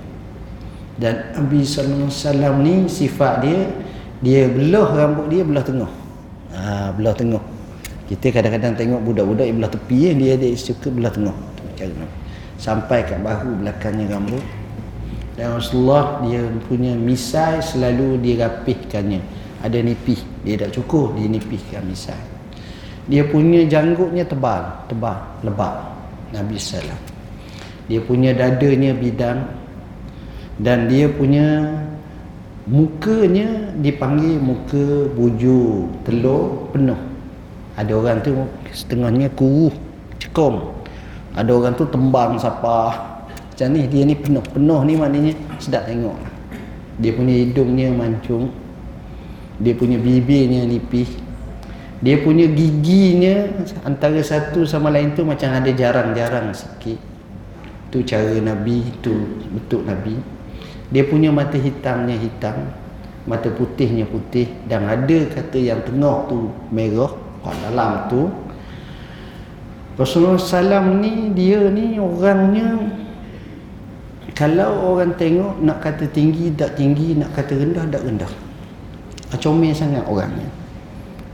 Dan 1.02 1.34
Nabi 1.34 1.66
SAW 1.66 2.62
ni 2.62 2.86
sifat 2.86 3.42
dia 3.42 3.66
dia 4.22 4.48
belah 4.48 4.88
rambut 4.94 5.25
dia 5.28 5.42
belah 5.42 5.66
tengah. 5.66 5.92
Ha, 6.53 6.94
belah 6.94 7.16
tengah. 7.18 7.44
Kita 8.07 8.29
kadang-kadang 8.29 8.75
tengok 8.75 9.01
budak-budak 9.07 9.46
yang 9.48 9.57
belah 9.60 9.72
tepi 9.72 9.98
eh, 10.12 10.14
dia 10.16 10.34
dia 10.38 10.53
suka 10.55 10.88
belah 10.94 11.12
tengah. 11.12 11.36
Sampai 12.62 13.01
kat 13.01 13.18
bahu 13.25 13.66
belakangnya 13.66 14.14
rambut. 14.14 14.44
Dan 15.34 15.57
Rasulullah 15.57 16.22
dia 16.22 16.44
punya 16.70 16.94
misai 16.94 17.64
selalu 17.64 18.22
dirapihkannya 18.22 19.20
ada 19.66 19.77
nipih. 19.81 20.22
Dia 20.46 20.62
tak 20.62 20.77
cukup 20.77 21.18
dia 21.18 21.25
nipihkan 21.25 21.81
misai. 21.88 22.20
Dia 23.10 23.25
punya 23.25 23.66
janggutnya 23.66 24.22
tebal 24.27 24.62
tebal 24.86 25.18
lebat 25.42 25.74
Nabi 26.29 26.62
Sallam 26.62 27.12
dia 27.92 28.00
punya 28.00 28.31
dadanya 28.31 28.96
bidang. 28.96 29.44
Dan 30.62 30.88
dia 30.88 31.12
punya 31.12 31.68
mukanya 32.68 33.74
dipanggil 33.80 34.38
muka 34.38 35.10
buju 35.14 35.90
telur 36.06 36.70
penuh. 36.74 36.98
Ada 37.78 37.92
orang 37.96 38.20
tu 38.22 38.36
setengahnya 38.74 39.32
kuruh 39.34 39.74
cekom. 40.20 40.76
Ada 41.34 41.52
orang 41.56 41.74
tu 41.74 41.88
tembang 41.88 42.36
siapa 42.36 43.10
macam 43.32 43.68
ni 43.78 43.86
dia 43.86 44.04
ni 44.04 44.16
penuh-penuh 44.18 44.80
ni 44.86 44.94
maknanya. 44.98 45.34
Sedap 45.58 45.88
tengok. 45.88 46.18
Dia 47.00 47.12
punya 47.16 47.36
hidungnya 47.42 47.88
mancung. 47.94 48.52
Dia 49.62 49.74
punya 49.78 50.02
bibirnya 50.02 50.66
nipis 50.66 51.22
dia 52.02 52.18
punya 52.18 52.50
giginya 52.50 53.46
antara 53.86 54.18
satu 54.26 54.66
sama 54.66 54.90
lain 54.90 55.14
tu 55.14 55.22
macam 55.22 55.54
ada 55.54 55.70
jarang-jarang 55.70 56.50
sikit. 56.50 56.98
Tu 57.94 58.02
cara 58.02 58.42
Nabi 58.42 58.82
tu 59.06 59.14
betul 59.54 59.86
Nabi 59.86 60.18
dia 60.92 61.08
punya 61.08 61.32
mata 61.32 61.56
hitamnya 61.56 62.20
hitam 62.20 62.68
mata 63.24 63.48
putihnya 63.54 64.04
putih 64.10 64.50
dan 64.68 64.90
ada 64.90 65.20
kata 65.32 65.58
yang 65.58 65.80
tengah 65.86 66.25
tu 66.27 66.51
merah 66.74 67.14
kat 67.42 67.56
dalam 67.70 67.92
tu. 68.12 68.22
Rasulullah 69.96 70.40
SAW 70.40 70.98
ni 70.98 71.30
dia 71.36 71.62
ni 71.70 72.01
orangnya 72.01 72.80
kalau 74.34 74.96
orang 74.96 75.14
tengok 75.20 75.62
nak 75.62 75.84
kata 75.84 76.10
tinggi 76.10 76.50
tak 76.58 76.80
tinggi 76.80 77.14
nak 77.14 77.32
kata 77.38 77.54
rendah 77.56 77.86
tak 77.88 78.01
rendah. 78.01 78.32
Ah, 79.32 79.38
comel 79.38 79.72
sangat 79.72 80.01
orangnya. 80.10 80.50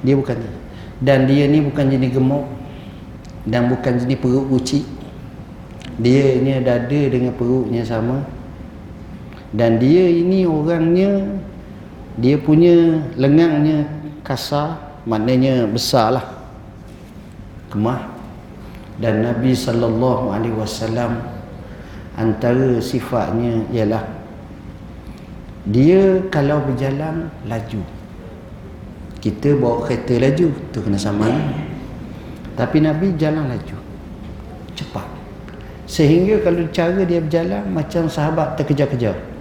Dia 0.03 0.13
bukan 0.13 0.37
ni. 0.37 0.51
Dan 1.01 1.29
dia 1.29 1.45
ni 1.47 1.61
bukan 1.61 1.87
jenis 1.87 2.13
gemuk 2.13 2.45
dan 3.47 3.71
bukan 3.71 3.95
jenis 4.01 4.17
perut 4.19 4.45
kucing 4.51 4.97
dia 5.97 6.37
ni 6.37 6.53
dada 6.61 7.01
dengan 7.09 7.33
perutnya 7.33 7.81
sama 7.81 8.21
dan 9.57 9.81
dia 9.81 10.05
ini 10.05 10.45
orangnya 10.45 11.25
dia 12.21 12.37
punya 12.37 13.01
lengangnya 13.17 13.89
kasar 14.21 14.77
maknanya 15.09 15.65
besar 15.65 16.13
lah 16.13 16.25
kemah. 17.73 18.13
Dan 18.97 19.21
Nabi 19.21 19.53
sallallahu 19.53 20.33
alaihi 20.33 20.57
wasallam 20.57 21.21
antara 22.17 22.81
sifatnya 22.81 23.65
ialah 23.73 24.05
dia 25.69 26.21
kalau 26.29 26.61
berjalan 26.65 27.29
laju. 27.45 27.81
Kita 29.21 29.57
bawa 29.57 29.85
kereta 29.85 30.21
laju 30.21 30.47
tu 30.69 30.79
kena 30.85 31.01
sama 31.01 31.29
tapi 32.53 32.81
Nabi 32.81 33.13
jalan 33.17 33.49
laju. 33.49 33.77
Cepat. 34.77 35.05
Sehingga 35.89 36.41
kalau 36.45 36.65
cara 36.73 37.01
dia 37.05 37.21
berjalan 37.21 37.65
macam 37.69 38.09
sahabat 38.09 38.57
terkejar-kejar 38.57 39.36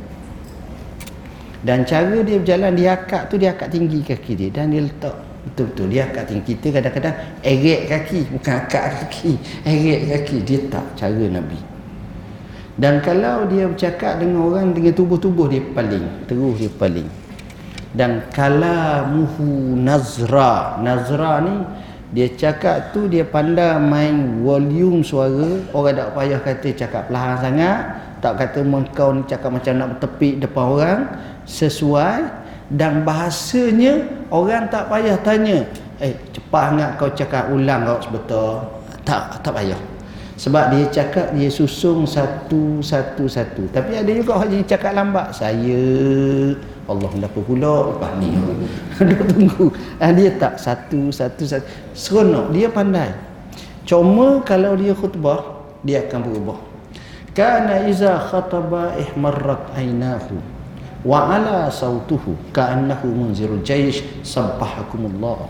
dan 1.65 1.87
cara 1.89 2.21
dia 2.21 2.37
berjalan 2.37 2.73
dia 2.77 2.99
akak 2.99 3.23
tu 3.31 3.41
dia 3.41 3.55
akak 3.57 3.73
tinggi 3.73 4.05
kaki 4.05 4.33
dia. 4.37 4.49
Dan 4.53 4.75
dia 4.75 4.85
letak 4.85 5.15
betul-betul 5.49 5.87
dia 5.89 6.03
akak 6.09 6.25
tinggi. 6.29 6.53
Kita 6.59 6.69
kadang-kadang 6.81 7.17
erek 7.41 7.81
kaki 7.89 8.21
bukan 8.35 8.55
akak 8.67 8.85
kaki 9.01 9.33
erek 9.71 10.01
kaki. 10.13 10.37
Dia 10.45 10.59
tak 10.69 10.85
cara 10.99 11.27
Nabi 11.33 11.77
dan 12.77 13.01
kalau 13.01 13.49
dia 13.49 13.65
bercakap 13.65 14.21
dengan 14.21 14.53
orang 14.53 14.77
dengan 14.77 14.93
tubuh-tubuh 14.93 15.49
dia 15.49 15.65
paling 15.73 16.29
terus 16.29 16.61
dia 16.61 16.69
paling. 16.69 17.09
Dan 17.97 18.29
kalamuhu 18.29 19.81
nazra. 19.81 20.77
Nazra 20.85 21.41
ni 21.41 21.57
dia 22.13 22.29
cakap 22.37 22.93
tu 22.93 23.09
dia 23.09 23.25
pandai 23.25 23.81
main 23.81 24.45
volume 24.45 25.01
suara. 25.01 25.65
Orang 25.73 25.97
tak 25.97 26.13
payah 26.13 26.41
kata 26.45 26.69
cakap 26.77 27.09
perlahan 27.09 27.37
sangat. 27.41 27.81
Tak 28.21 28.33
kata 28.45 28.61
kau 28.93 29.11
ni 29.17 29.25
cakap 29.25 29.51
macam 29.57 29.73
nak 29.81 29.89
bertepik 29.97 30.35
depan 30.45 30.65
orang 30.69 31.01
sesuai 31.47 32.47
dan 32.75 33.07
bahasanya 33.07 34.03
orang 34.35 34.67
tak 34.67 34.91
payah 34.91 35.15
tanya 35.23 35.63
eh 36.03 36.13
cepat 36.35 36.75
sangat 36.75 36.91
kau 36.99 37.11
cakap 37.15 37.45
ulang 37.55 37.87
kau 37.87 37.99
sebetul 38.03 38.53
tak 39.07 39.39
tak 39.41 39.55
payah. 39.55 39.79
Sebab 40.37 40.69
dia 40.69 40.85
cakap 40.93 41.33
dia 41.33 41.49
susung 41.49 42.05
satu 42.05 42.85
satu 42.85 43.25
satu 43.25 43.65
tapi 43.73 43.97
ada 43.97 44.11
juga 44.13 44.37
orang 44.37 44.61
yang 44.61 44.69
cakap 44.69 44.93
lambat 44.93 45.33
saya 45.33 45.81
Allah 46.87 47.09
kenapa 47.09 47.39
pula? 47.41 47.91
Lepas 47.91 48.13
ni. 48.21 48.31
Duk 49.09 49.21
tunggu. 49.33 49.67
Ah, 49.99 50.13
dia 50.13 50.31
tak 50.37 50.61
satu 50.61 51.11
satu 51.11 51.43
satu 51.43 51.67
seronok 51.97 52.53
dia 52.53 52.69
pandai. 52.69 53.11
Cuma 53.89 54.45
kalau 54.45 54.77
dia 54.77 54.93
khutbah 54.93 55.67
dia 55.83 56.05
akan 56.05 56.21
berubah. 56.21 56.59
Kana 57.33 57.89
iza 57.89 58.21
khataba 58.21 58.99
ihmarrat 59.01 59.73
ainahu 59.73 60.56
wa 61.07 61.31
ala 61.31 61.71
sautuhu 61.71 62.35
ka'annahu 62.51 63.07
munzirul 63.07 63.63
jaysh 63.63 64.03
sabbahakumullah 64.27 65.47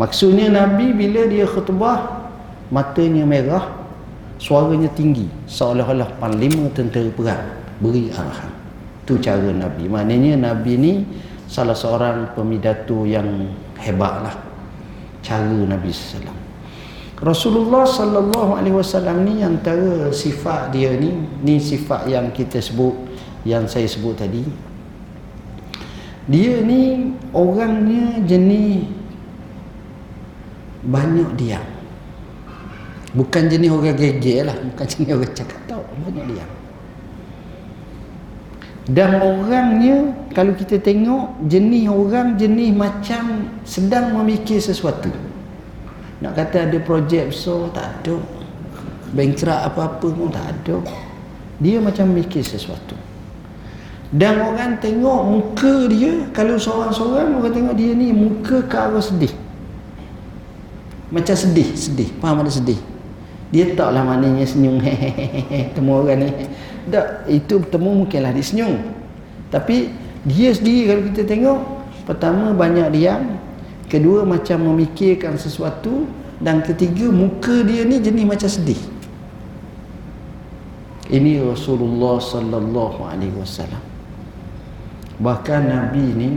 maksudnya 0.00 0.48
nabi 0.48 0.96
bila 0.96 1.28
dia 1.28 1.44
khutbah 1.44 2.32
matanya 2.72 3.28
merah 3.28 3.84
suaranya 4.40 4.88
tinggi 4.96 5.28
seolah-olah 5.44 6.16
panglima 6.16 6.72
tentera 6.72 7.08
perang 7.12 7.44
beri 7.78 8.10
arahan. 8.10 8.52
Tu 9.04 9.20
cara 9.20 9.52
nabi. 9.52 9.84
Maknanya 9.84 10.40
nabi 10.40 10.80
ni 10.80 10.92
salah 11.44 11.76
seorang 11.76 12.32
pemidato 12.32 13.04
yang 13.04 13.52
hebatlah 13.76 14.32
cara 15.20 15.44
nabi 15.44 15.92
sallallahu 15.92 16.42
Rasulullah 17.20 17.84
sallallahu 17.88 18.58
alaihi 18.58 18.76
wasallam 18.76 19.24
ni 19.24 19.40
antara 19.40 20.10
sifat 20.10 20.72
dia 20.72 20.92
ni 20.96 21.14
ni 21.44 21.56
sifat 21.62 22.08
yang 22.10 22.32
kita 22.32 22.60
sebut 22.60 22.92
yang 23.44 23.68
saya 23.68 23.84
sebut 23.84 24.16
tadi. 24.16 24.42
Dia 26.24 26.64
ni 26.64 27.12
orangnya 27.36 28.24
jenis 28.24 28.88
banyak 30.84 31.30
diam. 31.36 31.64
Bukan 33.14 33.46
jenis 33.46 33.70
orang 33.70 33.94
geger 33.94 34.48
lah 34.48 34.56
bukan 34.56 34.86
jenis 34.92 35.12
orang 35.14 35.34
cakap 35.36 35.60
tahu 35.68 35.84
banyak 36.08 36.24
diam. 36.32 36.50
Dan 38.84 39.16
orangnya 39.20 40.12
kalau 40.36 40.52
kita 40.56 40.76
tengok 40.80 41.44
jenis 41.48 41.88
orang 41.88 42.36
jenis 42.36 42.72
macam 42.72 43.48
sedang 43.64 44.12
memikir 44.16 44.60
sesuatu. 44.60 45.12
Nak 46.20 46.32
kata 46.32 46.68
ada 46.72 46.78
projek 46.80 47.32
besar 47.32 47.68
tak 47.76 48.00
ada. 48.00 48.16
Bankrupt 49.12 49.60
apa-apa 49.60 50.08
pun 50.08 50.28
tak 50.32 50.44
ada. 50.48 50.76
Dia 51.60 51.80
macam 51.80 52.12
mikir 52.12 52.40
sesuatu 52.40 53.13
dan 54.14 54.38
orang 54.38 54.78
tengok 54.78 55.20
muka 55.26 55.90
dia 55.90 56.30
kalau 56.30 56.54
seorang-seorang 56.54 57.34
orang 57.34 57.50
tengok 57.50 57.74
dia 57.74 57.98
ni 57.98 58.14
muka 58.14 58.62
ke 58.62 58.76
arah 58.78 59.02
sedih. 59.02 59.34
Macam 61.10 61.34
sedih 61.34 61.74
sedih. 61.74 62.14
Faham 62.22 62.46
ada 62.46 62.50
sedih? 62.54 62.78
Dia 63.50 63.74
taklah 63.74 64.06
maknanya 64.06 64.46
senyum. 64.46 64.78
Temu 65.74 65.98
orang 65.98 66.30
ni. 66.30 66.30
Tak 66.94 67.26
itu 67.26 67.58
temu 67.66 68.06
mungkinlah 68.06 68.30
dia 68.30 68.44
senyum. 68.46 68.86
Tapi 69.50 69.90
dia 70.22 70.54
sendiri 70.54 70.94
kalau 70.94 71.02
kita 71.10 71.22
tengok 71.26 71.58
pertama 72.06 72.54
banyak 72.54 72.94
diam 72.94 73.34
kedua 73.90 74.22
macam 74.22 74.62
memikirkan 74.62 75.34
sesuatu 75.34 76.06
dan 76.38 76.62
ketiga 76.62 77.10
muka 77.10 77.66
dia 77.66 77.82
ni 77.82 77.98
jenis 77.98 78.30
macam 78.30 78.46
sedih. 78.46 78.78
Ini 81.10 81.42
Rasulullah 81.42 82.22
sallallahu 82.22 83.10
alaihi 83.10 83.34
wasallam 83.34 83.93
bahkan 85.20 85.66
nabi 85.66 86.04
ni 86.14 86.30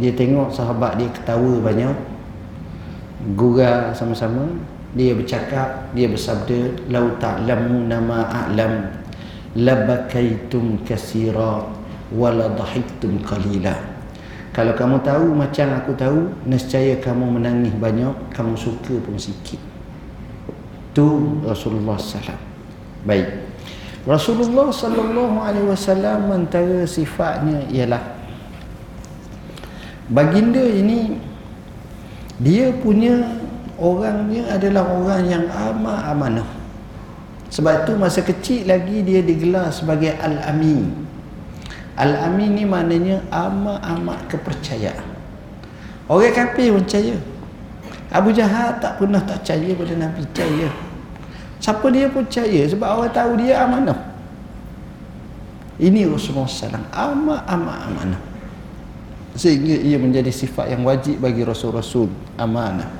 dia 0.00 0.12
tengok 0.12 0.52
sahabat 0.52 0.96
dia 1.00 1.08
ketawa 1.12 1.52
banyak 1.60 1.96
gurau 3.36 3.92
sama-sama 3.94 4.48
dia 4.92 5.16
bercakap 5.16 5.88
dia 5.96 6.08
bersabda 6.08 6.90
lau 6.92 7.16
ta'lamu 7.16 7.88
nama 7.88 8.28
a'lam 8.28 8.92
labakaitum 9.56 10.80
kasira 10.84 11.64
wala 12.12 12.52
dhahiktum 12.52 13.20
qalila 13.24 13.92
kalau 14.52 14.76
kamu 14.76 15.00
tahu 15.00 15.32
macam 15.32 15.64
aku 15.80 15.96
tahu, 15.96 16.28
nescaya 16.44 17.00
kamu 17.00 17.40
menangis 17.40 17.72
banyak, 17.72 18.12
kamu 18.36 18.52
suka 18.52 19.00
pun 19.00 19.16
sikit. 19.16 19.56
Tu 20.92 21.08
Rasulullah 21.40 21.96
SAW. 21.96 22.36
Baik. 23.08 23.32
Rasulullah 24.02 24.74
sallallahu 24.74 25.38
alaihi 25.38 25.68
wasallam 25.70 26.26
antara 26.34 26.82
sifatnya 26.82 27.62
ialah 27.70 28.02
baginda 30.10 30.58
ini 30.58 31.22
dia 32.42 32.74
punya 32.74 33.38
orangnya 33.78 34.50
adalah 34.50 34.86
orang 34.90 35.22
yang 35.30 35.44
amat 35.46 35.98
amanah. 36.10 36.48
Sebab 37.52 37.84
tu 37.84 37.92
masa 37.94 38.24
kecil 38.24 38.64
lagi 38.64 39.04
dia 39.04 39.20
digelar 39.20 39.68
sebagai 39.70 40.16
al-amin. 40.18 40.88
Al-Amin 41.92 42.56
ni 42.56 42.64
maknanya 42.64 43.20
amat-amat 43.28 44.24
kepercayaan. 44.32 45.04
Orang 46.08 46.32
kafir 46.32 46.72
percaya. 46.72 47.14
Abu 48.08 48.32
Jahal 48.32 48.80
tak 48.80 48.96
pernah 48.96 49.20
tak 49.20 49.44
percaya 49.44 49.70
pada 49.76 49.94
Nabi 50.00 50.24
percaya. 50.24 50.68
Siapa 51.62 51.86
dia 51.94 52.10
pun 52.10 52.26
percaya 52.26 52.66
sebab 52.66 52.88
orang 52.90 53.14
tahu 53.14 53.38
dia 53.38 53.62
amanah. 53.62 53.94
Ini 55.78 56.10
Rasulullah 56.10 56.50
SAW 56.50 56.90
amat-amat 56.90 57.78
amanah. 57.86 58.22
Sehingga 59.38 59.78
ia 59.80 59.96
menjadi 59.96 60.28
sifat 60.28 60.74
yang 60.74 60.82
wajib 60.84 61.22
bagi 61.22 61.46
Rasul-Rasul 61.46 62.10
amanah. 62.36 62.90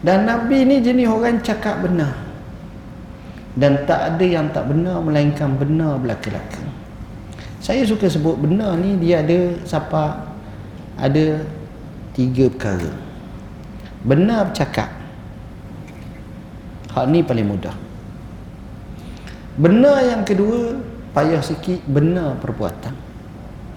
Dan 0.00 0.24
Nabi 0.24 0.64
ni 0.64 0.80
jenis 0.80 1.10
orang 1.10 1.42
cakap 1.42 1.82
benar. 1.84 2.14
Dan 3.58 3.84
tak 3.84 4.16
ada 4.16 4.24
yang 4.24 4.48
tak 4.54 4.70
benar 4.70 5.02
melainkan 5.02 5.58
benar 5.58 6.00
belakang-belakang. 6.00 6.68
Saya 7.60 7.82
suka 7.82 8.06
sebut 8.06 8.38
benar 8.38 8.78
ni 8.78 8.96
dia 9.02 9.26
ada 9.26 9.50
siapa 9.66 10.30
ada 10.96 11.42
tiga 12.16 12.48
perkara. 12.48 12.92
Benar 14.06 14.48
bercakap. 14.52 14.95
Hak 16.96 17.12
ni 17.12 17.20
paling 17.20 17.44
mudah. 17.44 17.76
Benar 19.60 20.00
yang 20.00 20.22
kedua 20.24 20.80
payah 21.12 21.44
sikit 21.44 21.84
benar 21.84 22.40
perbuatan. 22.40 22.96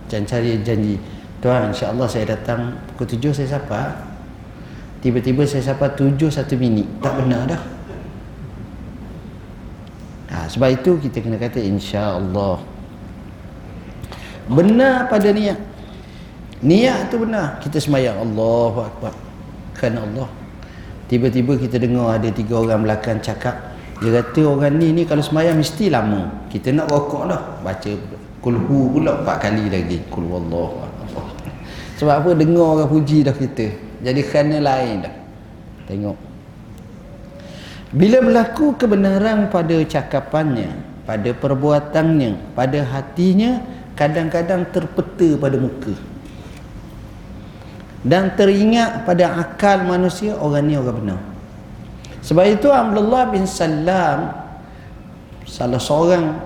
Jangan 0.08 0.26
cari 0.26 0.56
janji. 0.64 0.96
Tuan 1.44 1.76
insya-Allah 1.76 2.08
saya 2.08 2.32
datang 2.36 2.80
pukul 2.96 3.20
tujuh 3.20 3.36
saya 3.36 3.60
sapa. 3.60 4.08
Tiba-tiba 5.04 5.44
saya 5.44 5.64
sapa 5.64 5.92
tujuh 5.92 6.32
satu 6.32 6.56
minit. 6.56 6.88
Tak 7.04 7.20
benar 7.20 7.44
dah. 7.48 7.62
Ha, 10.30 10.48
sebab 10.48 10.72
itu 10.72 10.96
kita 11.04 11.20
kena 11.20 11.36
kata 11.36 11.60
insya-Allah 11.60 12.80
benar 14.50 15.06
pada 15.06 15.30
niat 15.30 15.62
niat 16.66 17.14
tu 17.14 17.22
benar 17.22 17.62
kita 17.62 17.78
semayang 17.78 18.18
Allahu 18.18 18.82
Akbar 18.82 19.14
kerana 19.78 20.04
Allah 20.04 20.30
tiba-tiba 21.10 21.58
kita 21.58 21.82
dengar 21.82 22.16
ada 22.16 22.30
tiga 22.30 22.62
orang 22.62 22.86
belakang 22.86 23.20
cakap 23.20 23.76
dia 24.00 24.16
kata 24.24 24.48
orang 24.48 24.80
ni 24.80 24.96
ni 24.96 25.04
kalau 25.04 25.20
semayang 25.20 25.60
mesti 25.60 25.92
lama. 25.92 26.48
Kita 26.48 26.72
nak 26.72 26.88
rokok 26.88 27.28
lah. 27.28 27.60
Baca 27.60 27.92
kulhu 28.40 28.96
pula 28.96 29.20
empat 29.20 29.38
kali 29.44 29.68
lagi. 29.68 30.00
Kulhu 30.08 30.40
Allah 30.40 30.88
sebab 32.00 32.16
apa? 32.16 32.30
Dengar 32.32 32.80
orang 32.80 32.88
puji 32.88 33.28
dah 33.28 33.36
kita. 33.36 33.76
Jadi 34.00 34.24
kerana 34.24 34.64
lain 34.64 35.04
dah. 35.04 35.14
Tengok. 35.84 36.18
Bila 37.92 38.24
berlaku 38.24 38.80
kebenaran 38.80 39.52
pada 39.52 39.76
cakapannya 39.84 40.88
pada 41.10 41.34
perbuatannya 41.34 42.54
pada 42.54 42.86
hatinya 42.86 43.66
kadang-kadang 43.98 44.70
terpeta 44.70 45.42
pada 45.42 45.58
muka 45.58 45.98
dan 48.04 48.32
teringat 48.36 49.04
pada 49.04 49.36
akal 49.36 49.84
manusia 49.84 50.36
orang 50.40 50.64
ni 50.66 50.76
orang 50.80 50.96
benar. 50.96 51.20
Sebab 52.24 52.46
itu 52.48 52.68
Abdullah 52.72 53.32
bin 53.32 53.44
Salam 53.48 54.32
salah 55.48 55.82
seorang 55.82 56.38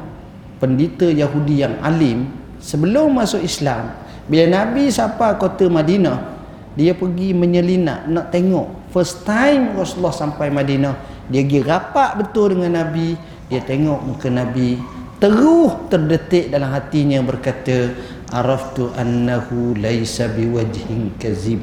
pendeta 0.58 1.10
Yahudi 1.10 1.66
yang 1.66 1.76
alim 1.84 2.32
sebelum 2.64 3.20
masuk 3.20 3.44
Islam 3.44 3.92
bila 4.32 4.48
Nabi 4.48 4.88
sapa 4.88 5.36
kota 5.36 5.68
Madinah 5.68 6.32
dia 6.74 6.96
pergi 6.98 7.36
menyelinap 7.36 8.10
nak 8.10 8.34
tengok. 8.34 8.90
First 8.90 9.26
time 9.28 9.78
Rasulullah 9.78 10.16
sampai 10.16 10.50
Madinah 10.50 10.96
dia 11.30 11.46
pergi 11.46 11.62
rapat 11.62 12.18
betul 12.18 12.58
dengan 12.58 12.82
Nabi 12.82 13.14
dia 13.52 13.62
tengok 13.62 14.00
muka 14.02 14.30
Nabi 14.32 14.80
terus 15.22 15.72
terdetik 15.88 16.52
dalam 16.52 16.74
hatinya 16.74 17.22
berkata 17.24 17.96
araftu 18.34 18.90
annahu 18.98 19.78
laisa 19.78 20.26
biwajhin 20.26 21.14
kazib 21.22 21.62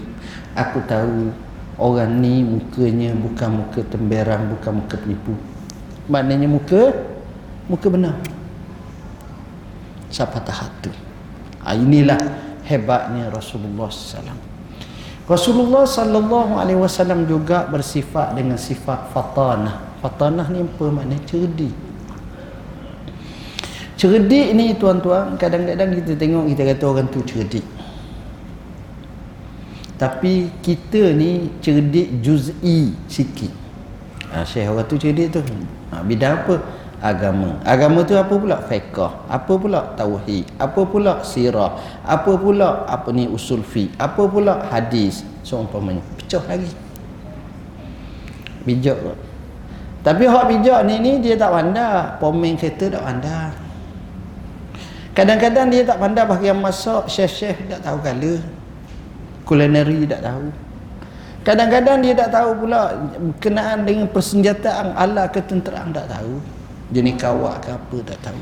aku 0.54 0.78
tahu 0.86 1.34
orang 1.80 2.20
ni 2.20 2.44
mukanya 2.44 3.16
bukan 3.16 3.64
muka 3.64 3.80
temberang 3.88 4.52
bukan 4.52 4.84
muka 4.84 4.96
penipu. 5.00 5.32
Maknanya 6.12 6.46
muka 6.50 6.92
muka 7.66 7.86
benar. 7.88 8.14
Siapa 10.12 10.42
tahat 10.44 10.70
tu? 10.84 10.92
Ha, 11.64 11.72
inilah 11.78 12.18
hebatnya 12.66 13.30
Rasulullah 13.30 13.86
SAW 13.88 14.50
Rasulullah 15.30 15.86
sallallahu 15.86 16.58
alaihi 16.58 16.80
wasallam 16.82 17.22
juga 17.24 17.62
bersifat 17.70 18.34
dengan 18.34 18.58
sifat 18.58 19.14
fatanah. 19.14 20.02
Fatanah 20.02 20.50
ni 20.50 20.66
apa? 20.66 20.84
Maknanya 20.90 21.22
cerdik. 21.22 21.89
Cerdik 24.00 24.56
ni 24.56 24.72
tuan-tuan 24.80 25.36
kadang-kadang 25.36 25.92
kita 25.92 26.16
tengok 26.16 26.48
kita 26.48 26.62
kata 26.72 26.84
orang 26.88 27.08
tu 27.12 27.20
cerdik. 27.20 27.66
Tapi 30.00 30.48
kita 30.64 31.12
ni 31.12 31.52
cerdik 31.60 32.24
juz'i 32.24 32.96
sikit. 33.04 33.52
Ha, 34.32 34.40
Syekh 34.48 34.72
orang 34.72 34.88
tu 34.88 34.96
cerdik 34.96 35.28
tu. 35.28 35.44
Ha, 35.92 36.00
bidang 36.00 36.40
apa? 36.40 36.80
agama. 37.00 37.56
Agama 37.64 38.04
tu 38.04 38.16
apa 38.16 38.32
pula? 38.36 38.60
Fiqh. 38.64 39.12
Apa 39.28 39.52
pula? 39.56 39.96
Tauhid. 39.96 40.44
Apa 40.60 40.80
pula? 40.84 41.24
Sirah. 41.24 41.76
Apa 42.04 42.36
pula? 42.36 42.84
Apa 42.86 43.08
ni 43.10 43.26
usul 43.26 43.64
fi? 43.64 43.88
Apa 43.96 44.28
pula? 44.28 44.68
Hadis. 44.68 45.24
Seumpamanya. 45.44 46.04
Pecah 46.20 46.44
lagi. 46.46 46.72
Bijak. 48.68 49.00
Tapi 50.00 50.24
hak 50.24 50.44
bijak 50.48 50.80
ni 50.88 50.96
ni 51.00 51.12
dia 51.20 51.36
tak 51.36 51.52
pandai. 51.52 52.20
Pomen 52.20 52.56
kereta 52.56 53.00
tak 53.00 53.04
pandai. 53.04 53.59
Kadang-kadang 55.20 55.68
dia 55.68 55.84
tak 55.84 56.00
pandai 56.00 56.24
bahagian 56.24 56.56
masak, 56.56 57.04
chef-chef 57.04 57.52
tak 57.68 57.84
tahu 57.84 58.00
kala. 58.00 58.40
Culinary 59.44 60.08
tak 60.08 60.24
tahu. 60.24 60.48
Kadang-kadang 61.44 62.00
dia 62.00 62.16
tak 62.16 62.32
tahu 62.32 62.64
pula 62.64 62.96
kenaan 63.36 63.84
dengan 63.84 64.08
persenjataan 64.08 64.96
ala 64.96 65.28
ketenteraan 65.28 65.92
tak 65.92 66.08
tahu. 66.08 66.40
Jenis 66.96 67.20
kawak 67.20 67.60
ke 67.60 67.68
apa 67.68 67.96
tak 68.08 68.32
tahu. 68.32 68.40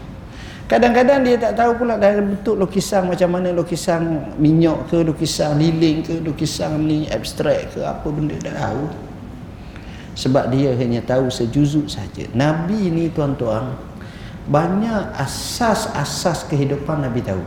Kadang-kadang 0.71 1.27
dia 1.27 1.35
tak 1.35 1.59
tahu 1.59 1.83
pula 1.83 1.99
dalam 1.99 2.39
bentuk 2.39 2.55
lukisan 2.55 3.11
macam 3.11 3.27
mana 3.35 3.51
lukisan 3.51 4.31
minyak 4.39 4.79
ke, 4.87 5.03
lukisan 5.03 5.59
lilin 5.59 6.07
ke, 6.07 6.23
lukisan 6.23 6.79
ni 6.79 7.11
abstrak 7.11 7.75
ke 7.75 7.83
apa 7.83 8.07
benda 8.07 8.39
tak 8.39 8.55
tahu. 8.55 8.87
Sebab 10.15 10.55
dia 10.55 10.79
hanya 10.79 11.03
tahu 11.03 11.27
sejuzuk 11.27 11.91
saja. 11.91 12.23
Nabi 12.39 12.87
ni 12.87 13.11
tuan-tuan 13.11 13.75
banyak 14.49 15.13
asas-asas 15.15 16.49
kehidupan 16.49 17.05
Nabi 17.05 17.21
tahu. 17.21 17.45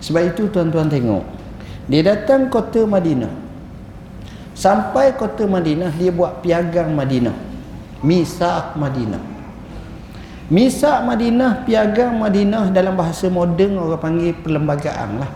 Sebab 0.00 0.22
itu 0.32 0.48
tuan-tuan 0.48 0.88
tengok 0.88 1.26
dia 1.90 2.06
datang 2.06 2.46
kota 2.46 2.86
Madinah. 2.86 3.34
Sampai 4.54 5.18
kota 5.18 5.42
Madinah 5.50 5.90
dia 5.98 6.14
buat 6.14 6.38
piagang 6.38 6.94
Madinah. 6.94 7.34
Misak 8.00 8.78
Madinah. 8.78 9.20
Misak 10.46 11.02
Madinah 11.02 11.66
piagang 11.66 12.22
Madinah 12.22 12.70
dalam 12.70 12.94
bahasa 12.94 13.26
moden 13.26 13.78
orang 13.78 13.98
panggil 13.98 14.34
perlembagaan 14.38 15.26
lah 15.26 15.30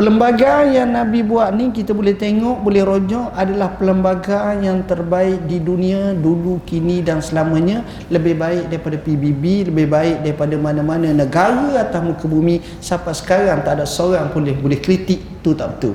Perlembagaan 0.00 0.72
yang 0.72 0.96
Nabi 0.96 1.20
buat 1.20 1.52
ni 1.52 1.76
kita 1.76 1.92
boleh 1.92 2.16
tengok, 2.16 2.64
boleh 2.64 2.80
rojok 2.88 3.36
adalah 3.36 3.76
perlembagaan 3.76 4.64
yang 4.64 4.80
terbaik 4.88 5.44
di 5.44 5.60
dunia 5.60 6.16
dulu, 6.16 6.64
kini 6.64 7.04
dan 7.04 7.20
selamanya. 7.20 7.84
Lebih 8.08 8.32
baik 8.32 8.72
daripada 8.72 8.96
PBB, 8.96 9.68
lebih 9.68 9.92
baik 9.92 10.24
daripada 10.24 10.56
mana-mana 10.56 11.12
negara 11.12 11.76
atas 11.76 12.00
muka 12.00 12.24
bumi. 12.24 12.64
Sampai 12.80 13.12
sekarang 13.12 13.60
tak 13.60 13.76
ada 13.76 13.84
seorang 13.84 14.32
pun 14.32 14.40
boleh, 14.40 14.56
boleh 14.56 14.80
kritik 14.80 15.20
tu 15.44 15.52
tak 15.52 15.76
betul. 15.76 15.92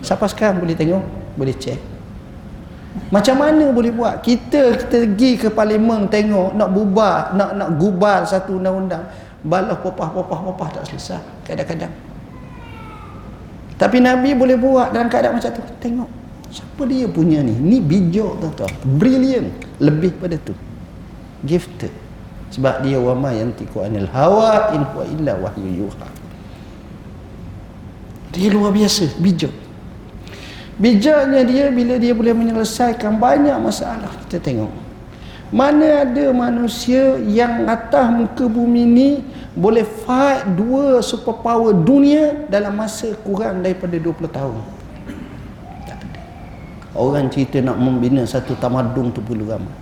Sampai 0.00 0.32
sekarang 0.32 0.64
boleh 0.64 0.72
tengok, 0.72 1.04
boleh 1.36 1.52
cek. 1.52 1.76
Macam 3.12 3.36
mana 3.36 3.68
boleh 3.68 3.92
buat? 3.92 4.24
Kita 4.24 4.80
kita 4.80 5.12
pergi 5.12 5.36
ke 5.36 5.52
parlimen 5.52 6.08
tengok 6.08 6.56
nak 6.56 6.72
bubar, 6.72 7.36
nak 7.36 7.52
nak 7.52 7.76
gubal 7.76 8.24
satu 8.24 8.56
undang-undang. 8.56 9.04
Balah 9.44 9.76
popah-popah-popah 9.76 10.80
tak 10.80 10.88
selesai 10.88 11.20
kadang-kadang. 11.44 12.11
Tapi 13.82 13.98
Nabi 13.98 14.30
boleh 14.38 14.54
buat 14.54 14.94
dalam 14.94 15.10
keadaan 15.10 15.42
macam 15.42 15.50
tu. 15.50 15.62
Tengok. 15.82 16.06
Siapa 16.54 16.86
dia 16.86 17.10
punya 17.10 17.42
ni? 17.42 17.50
Ni 17.58 17.82
bijak 17.82 18.38
tuan-tuan. 18.38 18.70
Brilliant. 18.94 19.50
Lebih 19.82 20.22
pada 20.22 20.38
tu. 20.38 20.54
Gifted. 21.42 21.90
Sebab 22.54 22.86
dia 22.86 23.02
wama 23.02 23.34
yang 23.34 23.50
tiku 23.58 23.82
anil 23.82 24.06
hawa 24.14 24.70
in 24.78 24.86
huwa 24.86 25.02
illa 25.10 25.32
wahyu 25.34 25.82
yuha. 25.82 26.08
Dia 28.30 28.54
luar 28.54 28.70
biasa. 28.70 29.18
Bijak. 29.18 29.50
Bijaknya 30.78 31.42
dia 31.42 31.64
bila 31.74 31.98
dia 31.98 32.14
boleh 32.14 32.38
menyelesaikan 32.38 33.18
banyak 33.18 33.58
masalah. 33.58 34.14
Kita 34.30 34.38
tengok. 34.38 34.70
Mana 35.50 36.06
ada 36.06 36.30
manusia 36.30 37.18
yang 37.18 37.66
atas 37.66 38.08
muka 38.08 38.46
bumi 38.46 38.86
ni 38.86 39.10
boleh 39.52 39.84
fight 39.84 40.48
dua 40.56 41.04
superpower 41.04 41.76
dunia 41.76 42.48
dalam 42.48 42.72
masa 42.72 43.12
kurang 43.20 43.60
daripada 43.60 43.96
20 44.00 44.28
tahun. 44.32 44.60
Orang 46.92 47.32
cerita 47.32 47.60
nak 47.64 47.80
membina 47.80 48.20
satu 48.28 48.52
tamadung 48.56 49.08
tu 49.16 49.24
perlu 49.24 49.48
ramai 49.48 49.72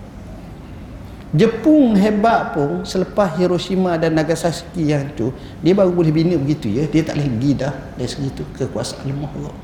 Jepun 1.30 1.94
hebat 1.94 2.58
pun 2.58 2.82
selepas 2.82 3.38
Hiroshima 3.38 3.94
dan 3.94 4.18
Nagasaki 4.18 4.90
yang 4.90 5.06
tu 5.14 5.30
dia 5.62 5.78
baru 5.78 5.94
boleh 5.94 6.10
bina 6.10 6.34
begitu 6.34 6.66
ya. 6.66 6.90
Dia 6.90 7.06
tak 7.06 7.22
boleh 7.22 7.30
pergi 7.30 7.50
dah 7.54 7.74
dari 7.94 8.10
segitu 8.10 8.42
kekuasaan 8.58 9.06
lemah 9.06 9.30
Allah. 9.38 9.54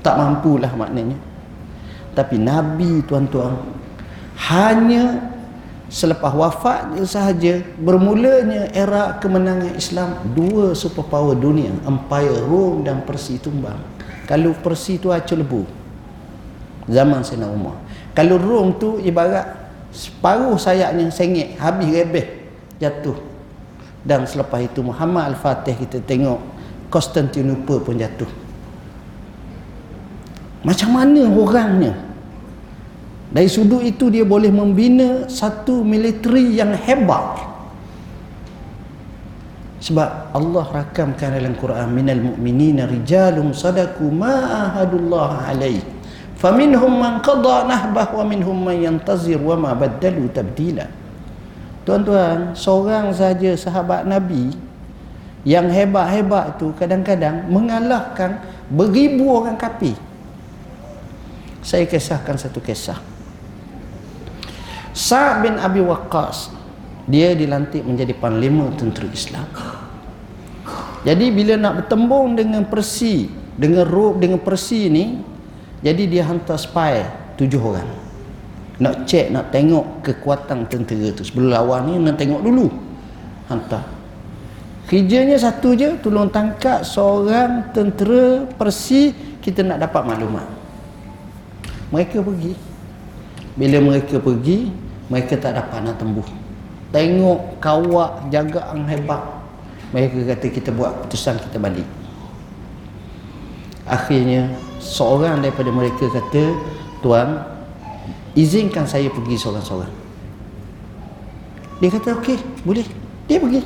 Tak 0.00 0.14
mampulah 0.16 0.72
maknanya. 0.72 1.20
Tapi 2.16 2.40
Nabi 2.40 3.04
tuan-tuan 3.04 3.60
hanya 4.48 5.28
selepas 5.88 6.36
wafat 6.36 7.00
sahaja 7.08 7.64
bermulanya 7.80 8.68
era 8.76 9.16
kemenangan 9.16 9.72
Islam 9.72 10.20
dua 10.36 10.76
superpower 10.76 11.32
dunia 11.32 11.72
empire 11.88 12.44
Rom 12.44 12.84
dan 12.84 13.02
Persia 13.08 13.40
tumbang. 13.40 13.80
Kalau 14.28 14.52
Persia 14.52 15.00
tu 15.00 15.08
acur 15.08 15.40
lebu 15.40 15.64
zaman 16.88 17.24
Sayyidina 17.24 17.48
Umar. 17.48 17.80
Kalau 18.12 18.36
Rom 18.36 18.76
tu 18.76 19.00
ibarat 19.00 19.48
separuh 19.88 20.60
sayapnya 20.60 21.08
sengit 21.08 21.56
habis 21.56 21.88
rebeh 21.88 22.48
jatuh. 22.76 23.16
Dan 24.04 24.24
selepas 24.24 24.62
itu 24.62 24.80
Muhammad 24.84 25.34
Al-Fatih 25.34 25.74
kita 25.74 25.98
tengok 26.04 26.40
Constantinople 26.88 27.80
pun 27.84 27.96
jatuh. 27.96 28.30
Macam 30.64 30.96
mana 30.96 31.28
orangnya 31.28 31.92
dari 33.28 33.44
sudut 33.44 33.84
itu 33.84 34.08
dia 34.08 34.24
boleh 34.24 34.48
membina 34.48 35.28
satu 35.28 35.84
militeri 35.84 36.56
yang 36.56 36.72
hebat. 36.72 37.44
Sebab 39.78 40.34
Allah 40.34 40.64
rakamkan 40.64 41.36
dalam 41.36 41.54
Quran 41.54 41.92
minal 41.92 42.18
mu'minina 42.18 42.88
rijalun 42.88 43.52
sadaku 43.52 44.08
ma 44.08 44.66
ahadullah 44.72 45.44
alaih. 45.44 45.84
Faminhum 46.40 46.98
man 46.98 47.20
qada 47.20 47.68
nahbah 47.68 48.10
wa 48.16 48.24
minhum 48.24 48.58
man 48.58 48.74
yantazir 48.80 49.38
wa 49.38 49.54
ma 49.54 49.70
baddalu 49.76 50.26
tabdila. 50.32 50.88
Tuan-tuan, 51.84 52.52
seorang 52.56 53.12
saja 53.12 53.54
sahabat 53.54 54.04
Nabi 54.08 54.52
yang 55.44 55.68
hebat-hebat 55.68 56.58
tu 56.60 56.72
kadang-kadang 56.76 57.46
mengalahkan 57.48 58.40
beribu 58.68 59.40
orang 59.40 59.56
kafir. 59.56 59.96
Saya 61.62 61.84
kisahkan 61.84 62.36
satu 62.40 62.60
kisah. 62.64 63.17
Sa'ad 64.98 65.46
bin 65.46 65.54
Abi 65.62 65.78
Waqqas 65.78 66.50
dia 67.06 67.30
dilantik 67.38 67.86
menjadi 67.86 68.18
panglima 68.18 68.66
tentera 68.74 69.06
Islam. 69.06 69.46
Jadi 71.06 71.30
bila 71.30 71.54
nak 71.54 71.86
bertembung 71.86 72.34
dengan 72.34 72.66
Persi, 72.66 73.30
dengan 73.54 73.86
Rom 73.86 74.18
dengan 74.18 74.42
Persi 74.42 74.90
ni, 74.90 75.22
jadi 75.86 76.02
dia 76.10 76.26
hantar 76.26 76.58
spy 76.58 77.06
tujuh 77.38 77.62
orang. 77.62 77.86
Nak 78.82 79.06
cek, 79.06 79.30
nak 79.30 79.54
tengok 79.54 80.02
kekuatan 80.02 80.66
tentera 80.66 81.14
tu. 81.14 81.22
Sebelum 81.22 81.54
lawan 81.54 81.86
ni 81.86 81.94
nak 82.02 82.18
tengok 82.18 82.42
dulu. 82.42 82.66
Hantar. 83.46 83.86
Kerjanya 84.90 85.38
satu 85.38 85.78
je, 85.78 85.94
tolong 86.02 86.26
tangkap 86.26 86.82
seorang 86.82 87.70
tentera 87.70 88.42
Persi, 88.58 89.14
kita 89.38 89.62
nak 89.62 89.78
dapat 89.78 90.02
maklumat. 90.02 90.46
Mereka 91.94 92.18
pergi. 92.18 92.52
Bila 93.54 93.78
mereka 93.82 94.18
pergi, 94.18 94.87
mereka 95.08 95.34
tak 95.40 95.56
dapat 95.56 95.84
nak 95.84 95.96
tembus 96.00 96.28
tengok 96.92 97.60
kawak 97.60 98.32
jagaan 98.32 98.88
hebat 98.88 99.38
mereka 99.88 100.20
kata 100.36 100.46
kita 100.52 100.70
buat 100.72 100.92
keputusan 101.00 101.40
kita 101.48 101.56
balik. 101.56 101.88
Akhirnya 103.88 104.52
seorang 104.76 105.40
daripada 105.40 105.72
mereka 105.72 106.12
kata 106.12 106.52
tuan 107.00 107.40
izinkan 108.36 108.84
saya 108.84 109.08
pergi 109.08 109.40
seorang-seorang. 109.40 109.92
Dia 111.80 111.88
kata 111.88 112.20
okey 112.20 112.38
boleh. 112.68 112.84
Dia 113.24 113.40
pergi. 113.40 113.62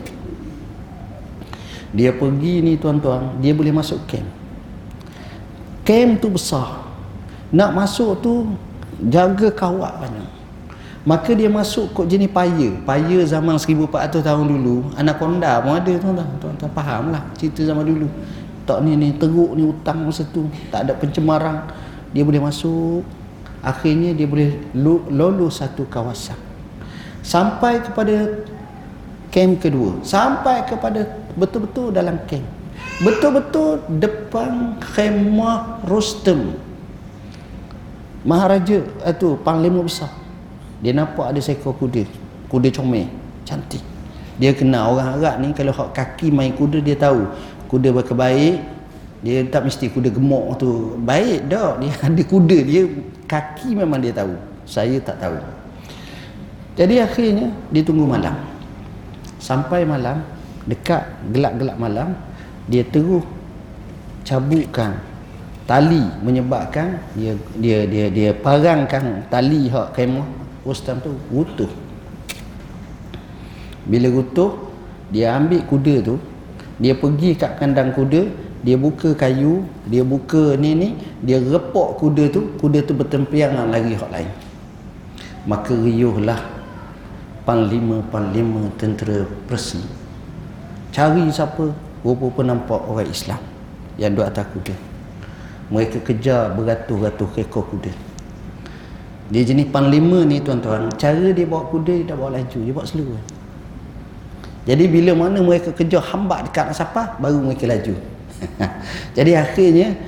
Dia 1.93 2.11
pergi 2.15 2.55
ni 2.63 2.79
tuan-tuan 2.79 3.43
dia 3.43 3.51
boleh 3.51 3.75
masuk 3.75 3.99
camp. 4.07 4.31
Camp 5.83 6.23
tu 6.23 6.31
besar. 6.31 6.87
Nak 7.51 7.75
masuk 7.75 8.23
tu 8.23 8.55
jaga 9.11 9.51
kawak 9.51 9.99
banyak 9.99 10.42
Maka 11.03 11.35
dia 11.35 11.51
masuk 11.51 11.91
kod 11.91 12.07
jenis 12.07 12.31
paya. 12.31 12.71
Paya 12.87 13.19
zaman 13.27 13.59
1400 13.59 14.23
tahun 14.23 14.47
dulu. 14.47 14.95
Anak 14.95 15.19
konda 15.19 15.59
pun 15.59 15.75
ada 15.75 15.91
tuan-tuan. 15.99 16.29
Tuan-tuan 16.39 16.71
faham 16.71 17.11
lah 17.11 17.23
cerita 17.35 17.67
zaman 17.67 17.83
dulu. 17.83 18.07
Tak 18.63 18.79
ni 18.87 18.95
ni 18.95 19.11
teruk 19.19 19.59
ni 19.59 19.67
hutang 19.67 20.07
masa 20.07 20.23
tu. 20.31 20.47
Tak 20.71 20.87
ada 20.87 20.95
pencemaran. 20.95 21.67
Dia 22.15 22.23
boleh 22.23 22.39
masuk. 22.39 23.03
Akhirnya 23.67 24.15
dia 24.15 24.31
boleh 24.31 24.63
lolos 25.11 25.59
satu 25.59 25.91
kawasan. 25.91 26.39
Sampai 27.23 27.83
kepada 27.83 28.47
camp 29.35 29.59
kedua. 29.59 29.99
Sampai 30.07 30.63
kepada 30.71 31.03
betul-betul 31.35 31.91
dalam 31.91 32.23
camp. 32.31 32.47
Betul-betul 33.03 33.83
depan 33.99 34.79
khemah 34.79 35.83
Rostem. 35.83 36.55
Maharaja 38.23 38.87
itu 38.87 39.35
panglima 39.43 39.83
besar. 39.83 40.22
Dia 40.83 40.91
nampak 40.91 41.31
ada 41.31 41.39
seekor 41.39 41.79
kuda. 41.79 42.03
Kuda 42.51 42.69
comel. 42.75 43.07
Cantik. 43.47 43.81
Dia 44.37 44.51
kenal 44.51 44.99
orang 44.99 45.23
Arab 45.23 45.35
ni 45.39 45.55
kalau 45.55 45.71
hak 45.71 45.95
kaki 45.95 46.35
main 46.35 46.51
kuda 46.53 46.83
dia 46.83 46.99
tahu. 46.99 47.31
Kuda 47.71 47.95
berkebaik. 47.95 48.59
Dia 49.23 49.47
tak 49.47 49.71
mesti 49.71 49.87
kuda 49.87 50.11
gemuk 50.11 50.59
tu. 50.59 50.99
Baik 50.99 51.47
dak. 51.47 51.79
Dia 51.79 51.95
ada 52.11 52.23
kuda. 52.27 52.59
Dia 52.67 52.83
kaki 53.31 53.79
memang 53.79 54.03
dia 54.03 54.11
tahu. 54.11 54.35
Saya 54.67 54.99
tak 54.99 55.23
tahu. 55.23 55.39
Jadi 56.75 56.99
akhirnya 56.99 57.47
dia 57.71 57.83
tunggu 57.87 58.03
malam. 58.03 58.35
Sampai 59.39 59.87
malam. 59.87 60.19
Dekat 60.67 61.07
gelap-gelap 61.31 61.79
malam. 61.79 62.19
Dia 62.67 62.83
terus 62.83 63.23
cabutkan 64.27 65.12
tali 65.65 66.03
menyebabkan 66.23 66.99
dia 67.15 67.39
dia 67.59 67.79
dia 67.87 68.07
dia 68.11 68.31
parangkan 68.35 69.23
tali 69.31 69.71
hak 69.71 69.95
kemah 69.95 70.27
Rustam 70.63 71.03
tu 71.03 71.11
utuh. 71.35 71.71
Bila 73.83 74.09
utuh 74.15 74.71
dia 75.11 75.35
ambil 75.35 75.63
kuda 75.67 75.95
tu 76.07 76.15
dia 76.79 76.95
pergi 76.95 77.35
kat 77.35 77.59
kandang 77.59 77.91
kuda 77.91 78.31
dia 78.63 78.79
buka 78.79 79.11
kayu 79.19 79.67
dia 79.91 80.07
buka 80.07 80.55
ni 80.55 80.79
ni 80.79 80.89
dia 81.19 81.43
repok 81.43 81.99
kuda 81.99 82.31
tu 82.31 82.55
kuda 82.63 82.79
tu 82.87 82.95
bertempiangan 82.95 83.71
lagi 83.71 83.99
hak 83.99 84.11
lain. 84.11 84.31
Maka 85.43 85.75
riuhlah 85.75 86.39
panglima-panglima 87.43 88.71
tentera 88.79 89.27
Persi. 89.51 89.83
Cari 90.95 91.27
siapa? 91.27 91.75
Rupa-rupa 92.07 92.47
nampak 92.47 92.83
orang 92.87 93.11
Islam 93.11 93.43
yang 93.99 94.15
duduk 94.15 94.27
atas 94.31 94.47
kuda 94.55 94.92
mereka 95.73 96.05
kejar 96.05 96.53
beratus-ratus 96.53 97.41
ekor 97.41 97.65
kuda. 97.73 97.93
Dia 99.33 99.43
jenis 99.49 99.73
panglima 99.73 100.29
ni 100.29 100.45
tuan-tuan. 100.45 100.93
Cara 101.01 101.33
dia 101.33 101.49
bawa 101.49 101.65
kuda 101.73 102.05
dia 102.05 102.13
tak 102.13 102.21
bawa 102.21 102.37
laju. 102.37 102.59
Dia 102.61 102.75
bawa 102.77 102.85
slow 102.85 103.17
jadi 104.63 104.87
bila 104.87 105.27
mana 105.27 105.43
mereka 105.43 105.75
kejar 105.75 105.99
hambat 105.99 106.47
dekat 106.47 106.71
nak 106.71 106.77
siapa 106.79 107.03
baru 107.19 107.43
mereka 107.43 107.67
laju. 107.67 107.95
Jadi 109.19 109.35
akhirnya 109.35 109.99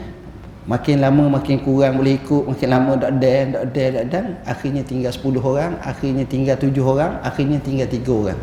makin 0.70 1.02
lama 1.02 1.38
makin 1.38 1.58
kurang 1.66 1.98
boleh 1.98 2.22
ikut 2.22 2.42
makin 2.54 2.68
lama 2.70 2.92
tak 2.96 3.18
dan 3.18 3.44
tak 3.50 3.64
dan 3.74 3.90
tak 3.90 4.06
dan 4.08 4.24
akhirnya 4.46 4.82
tinggal 4.86 5.12
10 5.12 5.36
orang 5.42 5.72
akhirnya 5.82 6.24
tinggal 6.24 6.56
7 6.56 6.70
orang 6.80 7.12
akhirnya 7.26 7.58
tinggal 7.58 7.88
3 7.90 8.06
orang. 8.14 8.40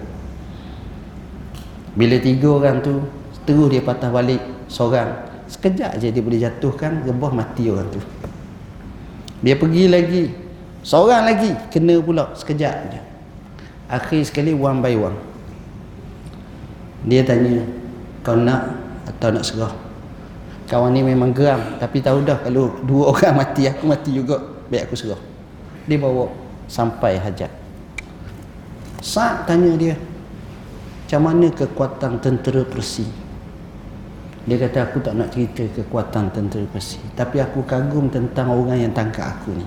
Bila 1.95 2.15
3 2.19 2.43
orang 2.43 2.75
tu 2.83 2.93
terus 3.47 3.67
dia 3.71 3.79
patah 3.81 4.11
balik 4.11 4.43
seorang 4.67 5.30
sekejap 5.51 5.99
je 5.99 6.07
dia 6.07 6.23
boleh 6.23 6.39
jatuhkan 6.39 7.03
rebah 7.03 7.31
mati 7.35 7.67
orang 7.67 7.91
tu. 7.91 7.99
Dia 9.43 9.59
pergi 9.59 9.83
lagi 9.91 10.23
seorang 10.79 11.27
lagi 11.27 11.51
kena 11.67 11.99
pula 11.99 12.31
sekejap 12.31 12.75
je. 12.95 13.01
Akhir 13.91 14.23
sekali 14.23 14.55
one 14.55 14.79
by 14.79 14.95
one. 14.95 15.17
Dia 17.03 17.27
tanya 17.27 17.67
kau 18.23 18.39
nak 18.39 18.79
atau 19.11 19.29
nak 19.35 19.43
serah? 19.43 19.73
Kawan 20.71 20.95
ni 20.95 21.03
memang 21.03 21.35
geram 21.35 21.59
tapi 21.83 21.99
tahu 21.99 22.23
dah 22.23 22.39
kalau 22.39 22.71
dua 22.87 23.09
orang 23.11 23.43
mati 23.43 23.67
aku 23.67 23.83
mati 23.91 24.15
juga 24.15 24.39
baik 24.71 24.87
aku 24.87 24.95
serah. 24.95 25.19
Dia 25.83 25.99
bawa 25.99 26.31
sampai 26.71 27.19
hajat. 27.19 27.51
Saat 29.03 29.51
tanya 29.51 29.75
dia 29.75 29.99
macam 31.11 31.27
mana 31.27 31.51
kekuatan 31.51 32.23
tentera 32.23 32.63
Persi 32.63 33.03
dia 34.41 34.57
kata 34.57 34.89
aku 34.89 34.97
tak 35.05 35.13
nak 35.13 35.29
cerita 35.29 35.61
kekuatan 35.69 36.33
tentera 36.33 36.65
Persia. 36.65 37.01
Tapi 37.13 37.37
aku 37.37 37.61
kagum 37.61 38.09
tentang 38.09 38.49
orang 38.49 38.81
yang 38.81 38.93
tangkap 38.93 39.37
aku 39.37 39.53
ni. 39.53 39.65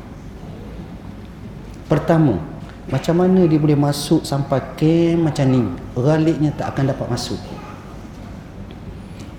Pertama, 1.86 2.42
macam 2.90 3.14
mana 3.22 3.46
dia 3.46 3.60
boleh 3.60 3.78
masuk 3.78 4.26
sampai 4.26 4.58
ke 4.74 5.14
macam 5.14 5.46
ni. 5.46 5.62
Raliknya 5.94 6.50
tak 6.58 6.74
akan 6.74 6.90
dapat 6.90 7.06
masuk. 7.06 7.38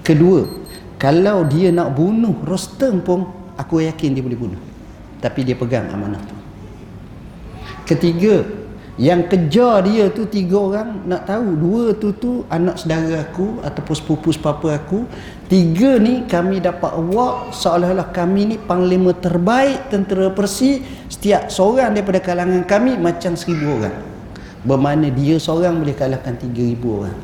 Kedua, 0.06 0.48
kalau 0.96 1.44
dia 1.44 1.74
nak 1.76 1.92
bunuh 1.92 2.40
Rostam 2.48 3.04
pun, 3.04 3.28
aku 3.60 3.84
yakin 3.84 4.16
dia 4.16 4.24
boleh 4.24 4.40
bunuh. 4.40 4.62
Tapi 5.20 5.44
dia 5.44 5.58
pegang 5.58 5.92
amanah 5.92 6.22
tu. 6.24 6.38
Ketiga, 7.84 8.46
yang 8.96 9.28
kejar 9.28 9.84
dia 9.84 10.08
tu 10.08 10.24
tiga 10.24 10.56
orang 10.56 11.04
nak 11.04 11.28
tahu. 11.28 11.48
Dua 11.60 11.86
tu 12.00 12.16
tu 12.16 12.48
anak 12.48 12.80
saudara 12.80 13.28
aku 13.28 13.60
ataupun 13.60 13.92
sepupu 13.96 14.32
sepapa 14.32 14.72
aku. 14.72 15.04
Tiga 15.52 16.00
ni 16.00 16.24
kami 16.24 16.64
dapat 16.64 16.96
awak 16.96 17.52
seolah-olah 17.52 18.16
kami 18.16 18.56
ni 18.56 18.56
panglima 18.56 19.12
terbaik 19.12 19.92
tentera 19.92 20.32
Persi. 20.32 20.80
Setiap 21.12 21.52
seorang 21.52 21.92
daripada 21.92 22.24
kalangan 22.24 22.64
kami 22.64 22.96
macam 22.96 23.36
seribu 23.36 23.84
orang. 23.84 24.00
Bermakna 24.64 25.12
dia 25.12 25.36
seorang 25.44 25.76
boleh 25.76 25.94
kalahkan 25.94 26.40
tiga 26.40 26.64
ribu 26.64 27.04
orang. 27.04 27.20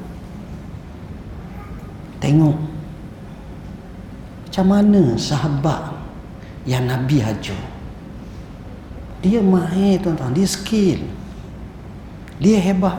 Tengok. 2.19 2.57
Macam 4.51 4.65
mana 4.67 5.15
sahabat 5.15 5.95
yang 6.67 6.83
Nabi 6.83 7.23
hajar? 7.23 7.63
Dia 9.23 9.39
mahir 9.39 10.03
tuan-tuan. 10.03 10.35
Dia 10.35 10.43
skill 10.43 11.20
dia 12.41 12.57
hebat. 12.57 12.97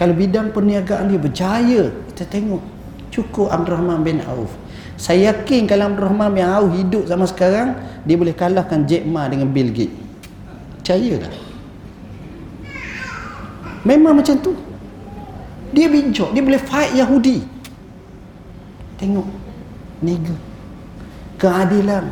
Kalau 0.00 0.16
bidang 0.16 0.56
perniagaan 0.56 1.12
dia 1.12 1.20
berjaya 1.20 1.82
kita 2.08 2.24
tengok. 2.24 2.64
Cukup 3.12 3.52
Abdul 3.52 3.76
Rahman 3.76 4.00
bin 4.00 4.24
Auf. 4.24 4.48
Saya 4.96 5.36
yakin 5.36 5.68
kalau 5.68 5.92
Abdul 5.92 6.08
Rahman 6.08 6.32
bin 6.32 6.48
Auf 6.48 6.72
hidup 6.72 7.04
sama 7.04 7.28
sekarang 7.28 7.76
dia 8.08 8.16
boleh 8.16 8.32
kalahkan 8.32 8.88
Jack 8.88 9.04
Ma 9.04 9.28
dengan 9.28 9.52
Bill 9.52 9.68
Gates. 9.68 10.00
Percaya 10.80 11.28
tak 11.28 11.34
memang 13.84 14.18
macam 14.18 14.34
tu. 14.40 14.56
Dia 15.72 15.88
bijak. 15.88 16.32
Dia 16.36 16.42
boleh 16.44 16.60
fight 16.60 16.92
Yahudi. 16.96 17.44
Tengok. 19.00 19.28
Nega. 20.04 20.36
Keadilan. 21.40 22.06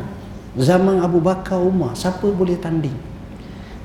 Zaman 0.57 0.99
Abu 0.99 1.21
Bakar 1.21 1.61
Umar. 1.61 1.93
Siapa 1.93 2.25
boleh 2.25 2.57
tanding? 2.57 2.95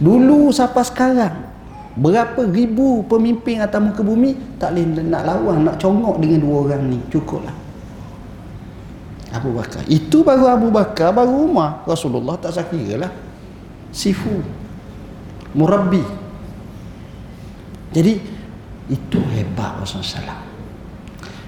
Dulu 0.00 0.48
siapa 0.52 0.80
sekarang 0.84 1.55
Berapa 1.96 2.44
ribu 2.44 3.08
pemimpin 3.08 3.56
atas 3.64 3.80
muka 3.80 4.04
bumi 4.04 4.36
tak 4.60 4.76
boleh 4.76 4.84
nak 5.08 5.22
lawan, 5.24 5.64
nak 5.64 5.80
congok 5.80 6.20
dengan 6.20 6.44
dua 6.44 6.56
orang 6.68 6.82
ni. 6.92 7.00
Cukuplah. 7.08 7.56
Abu 9.32 9.52
Bakar. 9.56 9.84
Itu 9.88 10.20
baru 10.20 10.48
Abu 10.48 10.68
Bakar, 10.68 11.16
baru 11.16 11.48
Umar. 11.48 11.84
Rasulullah 11.88 12.36
tak 12.36 12.56
sakira 12.56 13.08
lah. 13.08 13.12
Sifu. 13.92 14.44
Murabbi. 15.56 16.04
Jadi, 17.96 18.12
itu 18.92 19.18
hebat 19.32 19.80
Rasulullah 19.80 20.20
SAW. 20.20 20.40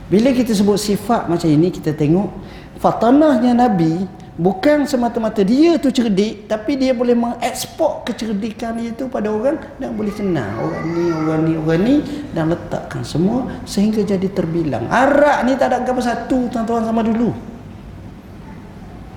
Bila 0.08 0.32
kita 0.32 0.56
sebut 0.56 0.80
sifat 0.80 1.28
macam 1.28 1.48
ini, 1.52 1.68
kita 1.68 1.92
tengok 1.92 2.32
fatanahnya 2.80 3.52
Nabi 3.52 4.08
bukan 4.38 4.87
semata-mata 4.87 5.42
dia 5.42 5.74
tu 5.83 5.90
cerdik 5.90 6.46
tapi 6.46 6.79
dia 6.79 6.94
boleh 6.94 7.18
mengeksport 7.18 8.07
kecerdikan 8.07 8.79
dia 8.79 8.94
tu 8.94 9.11
pada 9.11 9.27
orang 9.27 9.59
dan 9.83 9.98
boleh 9.98 10.14
kenal 10.14 10.46
orang 10.62 10.85
ni 10.94 11.05
orang 11.11 11.40
ni 11.42 11.53
orang 11.59 11.81
ni 11.83 11.96
dan 12.31 12.55
letakkan 12.55 13.03
semua 13.03 13.51
sehingga 13.66 14.07
jadi 14.07 14.31
terbilang. 14.31 14.87
Arak 14.87 15.44
ni 15.44 15.59
tak 15.59 15.74
ada 15.74 15.83
apa 15.83 15.98
satu 16.01 16.46
tuan-tuan 16.48 16.87
sama 16.87 17.03
dulu. 17.03 17.35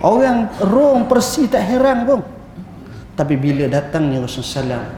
Orang 0.02 0.50
Rom 0.58 1.06
Persi 1.06 1.46
tak 1.46 1.62
heran 1.70 2.10
pun. 2.10 2.26
Tapi 3.14 3.38
bila 3.38 3.70
datangnya 3.70 4.26
Rasulullah 4.26 4.90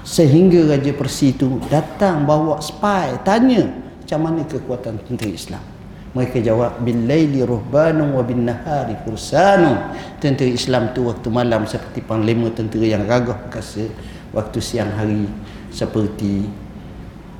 sehingga 0.00 0.72
Raja 0.72 0.96
Persi 0.96 1.36
tu 1.36 1.60
datang 1.68 2.24
bawa 2.24 2.62
spy 2.64 3.20
tanya 3.26 3.68
macam 4.00 4.20
mana 4.22 4.40
kekuatan 4.46 5.02
tentera 5.02 5.34
Islam 5.34 5.75
mereka 6.16 6.40
jawab 6.40 6.80
billaili 6.80 7.44
ruhbanun 7.44 8.16
wa 8.16 8.24
bin 8.24 8.48
nahari 8.48 8.96
fursanun. 9.04 9.92
Tentera 10.16 10.48
Islam 10.48 10.96
tu 10.96 11.12
waktu 11.12 11.28
malam 11.28 11.68
seperti 11.68 12.00
panglima 12.00 12.48
tentera 12.56 12.88
yang 12.88 13.04
gagah 13.04 13.36
perkasa 13.36 13.84
waktu 14.32 14.56
siang 14.64 14.96
hari 14.96 15.28
seperti 15.68 16.48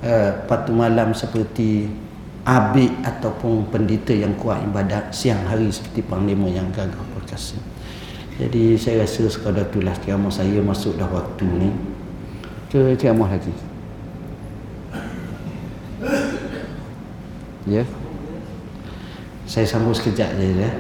uh, 0.05 0.45
patu 0.45 0.77
malam 0.77 1.17
seperti 1.17 1.89
abid 2.45 2.93
ataupun 3.01 3.73
pendeta 3.73 4.13
yang 4.13 4.37
kuat 4.37 4.61
ibadat 4.61 5.09
siang 5.09 5.41
hari 5.49 5.73
seperti 5.73 6.05
panglima 6.05 6.45
yang 6.53 6.69
gagah 6.77 7.01
perkasa. 7.17 7.57
Jadi 8.37 8.77
saya 8.77 9.09
rasa 9.09 9.25
sekadar 9.33 9.73
itulah 9.73 9.97
ceramah 10.05 10.29
saya 10.29 10.61
masuk 10.61 11.01
dah 11.01 11.09
waktu 11.09 11.49
ni. 11.49 11.73
Ke 12.69 12.93
ceramah 13.01 13.33
lagi. 13.33 13.57
Ya? 17.65 17.81
yeah. 17.81 18.06
Saya 19.47 19.63
sambung 19.63 19.95
sekejap 19.95 20.35
je 20.43 20.49
ya. 20.59 20.71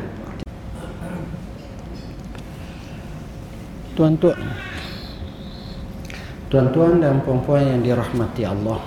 Tuan-tuan. 3.94 4.36
Tuan-tuan 6.50 6.98
dan 6.98 7.22
puan-puan 7.22 7.62
yang 7.62 7.80
dirahmati 7.80 8.42
Allah. 8.42 8.82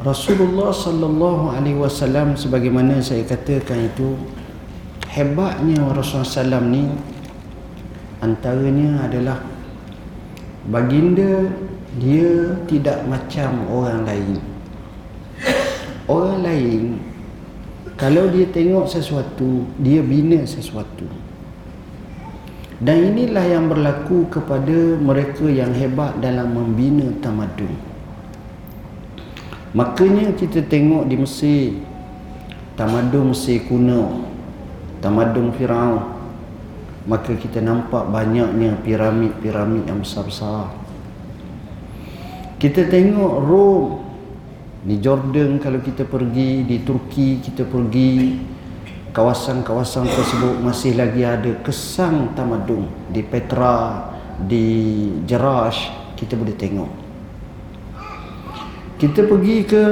Rasulullah 0.00 0.72
sallallahu 0.72 1.52
alaihi 1.52 1.76
wasallam 1.76 2.32
sebagaimana 2.32 3.04
saya 3.04 3.20
katakan 3.24 3.92
itu 3.92 4.16
hebatnya 5.12 5.84
Rasulullah 5.92 6.24
sallam 6.24 6.72
ni 6.72 6.88
antaranya 8.24 9.04
adalah 9.04 9.44
baginda 10.72 11.52
dia 12.00 12.56
tidak 12.64 13.04
macam 13.08 13.60
orang 13.68 14.08
lain. 14.08 14.40
Orang 16.08 16.48
lain 16.48 17.09
kalau 18.00 18.32
dia 18.32 18.48
tengok 18.48 18.88
sesuatu 18.88 19.68
dia 19.76 20.00
bina 20.00 20.40
sesuatu. 20.48 21.04
Dan 22.80 23.12
inilah 23.12 23.44
yang 23.44 23.68
berlaku 23.68 24.24
kepada 24.32 24.96
mereka 24.96 25.44
yang 25.44 25.76
hebat 25.76 26.16
dalam 26.24 26.56
membina 26.56 27.12
tamadun. 27.20 27.76
Makanya 29.76 30.32
kita 30.32 30.64
tengok 30.64 31.04
di 31.04 31.20
Mesir 31.20 31.76
tamadun 32.80 33.36
Mesir 33.36 33.68
kuno 33.68 34.24
tamadun 35.04 35.52
Firaun 35.52 36.16
maka 37.04 37.36
kita 37.36 37.60
nampak 37.60 38.08
banyaknya 38.08 38.80
piramid-piramid 38.80 39.84
yang 39.84 40.00
besar-besar. 40.00 40.72
Kita 42.56 42.88
tengok 42.88 43.32
Rom 43.44 44.09
di 44.80 44.96
Jordan 44.96 45.60
kalau 45.60 45.84
kita 45.84 46.08
pergi 46.08 46.64
di 46.64 46.80
Turki 46.80 47.36
kita 47.44 47.68
pergi 47.68 48.40
kawasan-kawasan 49.12 50.08
tersebut 50.08 50.64
masih 50.64 50.96
lagi 50.96 51.20
ada 51.26 51.52
kesan 51.60 52.32
tamadun. 52.32 52.88
Di 53.12 53.20
Petra 53.20 54.08
di 54.40 54.64
Jerash 55.28 55.92
kita 56.16 56.32
boleh 56.32 56.56
tengok. 56.56 56.90
Kita 58.96 59.20
pergi 59.28 59.56
ke 59.68 59.84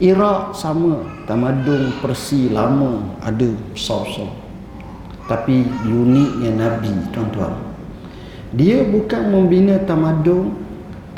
Iraq 0.00 0.56
sama. 0.56 1.04
Tamadun 1.28 2.00
Persi 2.00 2.48
lama 2.48 3.20
ada 3.20 3.52
besar-besar. 3.76 4.32
Tapi 5.28 5.60
uniknya 5.84 6.56
Nabi 6.56 6.92
tuan-tuan. 7.12 7.52
Dia 8.56 8.80
bukan 8.88 9.28
membina 9.28 9.76
tamadun 9.84 10.67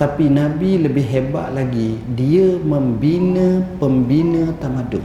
tapi 0.01 0.33
Nabi 0.33 0.81
lebih 0.81 1.05
hebat 1.05 1.53
lagi. 1.53 2.01
Dia 2.17 2.57
membina 2.57 3.61
pembina 3.77 4.49
tamadun. 4.57 5.05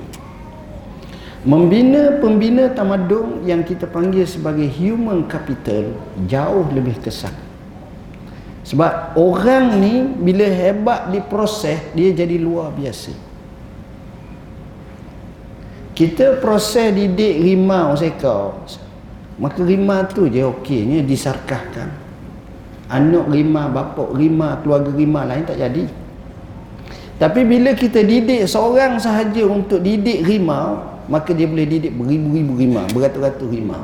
Membina 1.44 2.16
pembina 2.24 2.72
tamadun 2.72 3.44
yang 3.44 3.68
kita 3.68 3.92
panggil 3.92 4.24
sebagai 4.24 4.72
human 4.72 5.28
capital 5.28 5.92
jauh 6.32 6.64
lebih 6.72 6.96
kesan. 7.04 7.36
Sebab 8.64 9.20
orang 9.20 9.84
ni 9.84 10.08
bila 10.08 10.48
hebat 10.48 11.12
diproses 11.12 11.92
dia 11.92 12.16
jadi 12.16 12.40
luar 12.40 12.72
biasa. 12.72 13.12
Kita 15.92 16.40
proses 16.40 16.96
didik 16.96 17.44
rimau 17.44 18.00
sekau. 18.00 18.64
Maka 19.36 19.60
rimau 19.60 20.08
tu 20.08 20.32
je 20.32 20.40
okeynya 20.40 21.04
disarkahkan 21.04 22.05
anak 22.90 23.26
rima, 23.30 23.70
bapak 23.70 24.14
rima, 24.14 24.62
keluarga 24.62 24.92
rima 24.94 25.22
lain 25.26 25.44
tak 25.46 25.58
jadi. 25.58 25.86
Tapi 27.16 27.42
bila 27.48 27.72
kita 27.72 28.04
didik 28.04 28.44
seorang 28.44 29.00
sahaja 29.00 29.48
untuk 29.48 29.80
didik 29.80 30.28
rimau 30.28 30.96
maka 31.06 31.32
dia 31.32 31.46
boleh 31.46 31.70
didik 31.70 31.94
beribu-ribu 31.94 32.58
rima, 32.58 32.84
beratus-ratus 32.90 33.48
rima. 33.48 33.78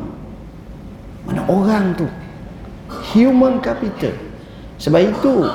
Mana 1.26 1.45
orang 1.45 1.93
tu? 1.93 2.08
Human 3.14 3.62
capital. 3.62 4.18
Sebab 4.82 5.02
itu 5.06 5.45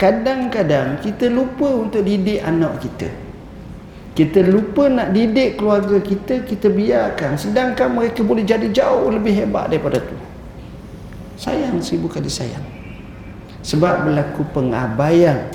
kadang-kadang 0.00 0.98
kita 1.04 1.28
lupa 1.28 1.68
untuk 1.68 2.00
didik 2.02 2.40
anak 2.40 2.80
kita. 2.80 3.12
Kita 4.16 4.40
lupa 4.48 4.88
nak 4.88 5.12
didik 5.12 5.60
keluarga 5.60 6.00
kita 6.00 6.48
kita 6.48 6.72
biarkan. 6.72 7.36
Sedangkan 7.36 7.92
mereka 7.92 8.24
boleh 8.24 8.42
jadi 8.42 8.72
jauh 8.72 9.12
lebih 9.12 9.36
hebat 9.36 9.68
daripada 9.68 10.00
tu 10.00 10.25
sayang 11.36 11.78
seribu 11.84 12.08
kali 12.08 12.28
sayang. 12.28 12.64
Sebab 13.62 14.08
berlaku 14.08 14.42
pengabaian. 14.50 15.52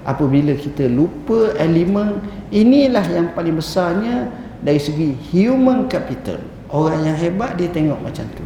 Apabila 0.00 0.56
kita 0.56 0.88
lupa 0.88 1.52
elemen 1.60 2.24
inilah 2.48 3.04
yang 3.04 3.36
paling 3.36 3.52
besarnya 3.52 4.32
dari 4.64 4.80
segi 4.80 5.12
human 5.32 5.86
capital. 5.92 6.40
Orang 6.72 7.04
yang 7.04 7.16
hebat 7.20 7.60
dia 7.60 7.68
tengok 7.68 8.00
macam 8.00 8.24
tu. 8.32 8.44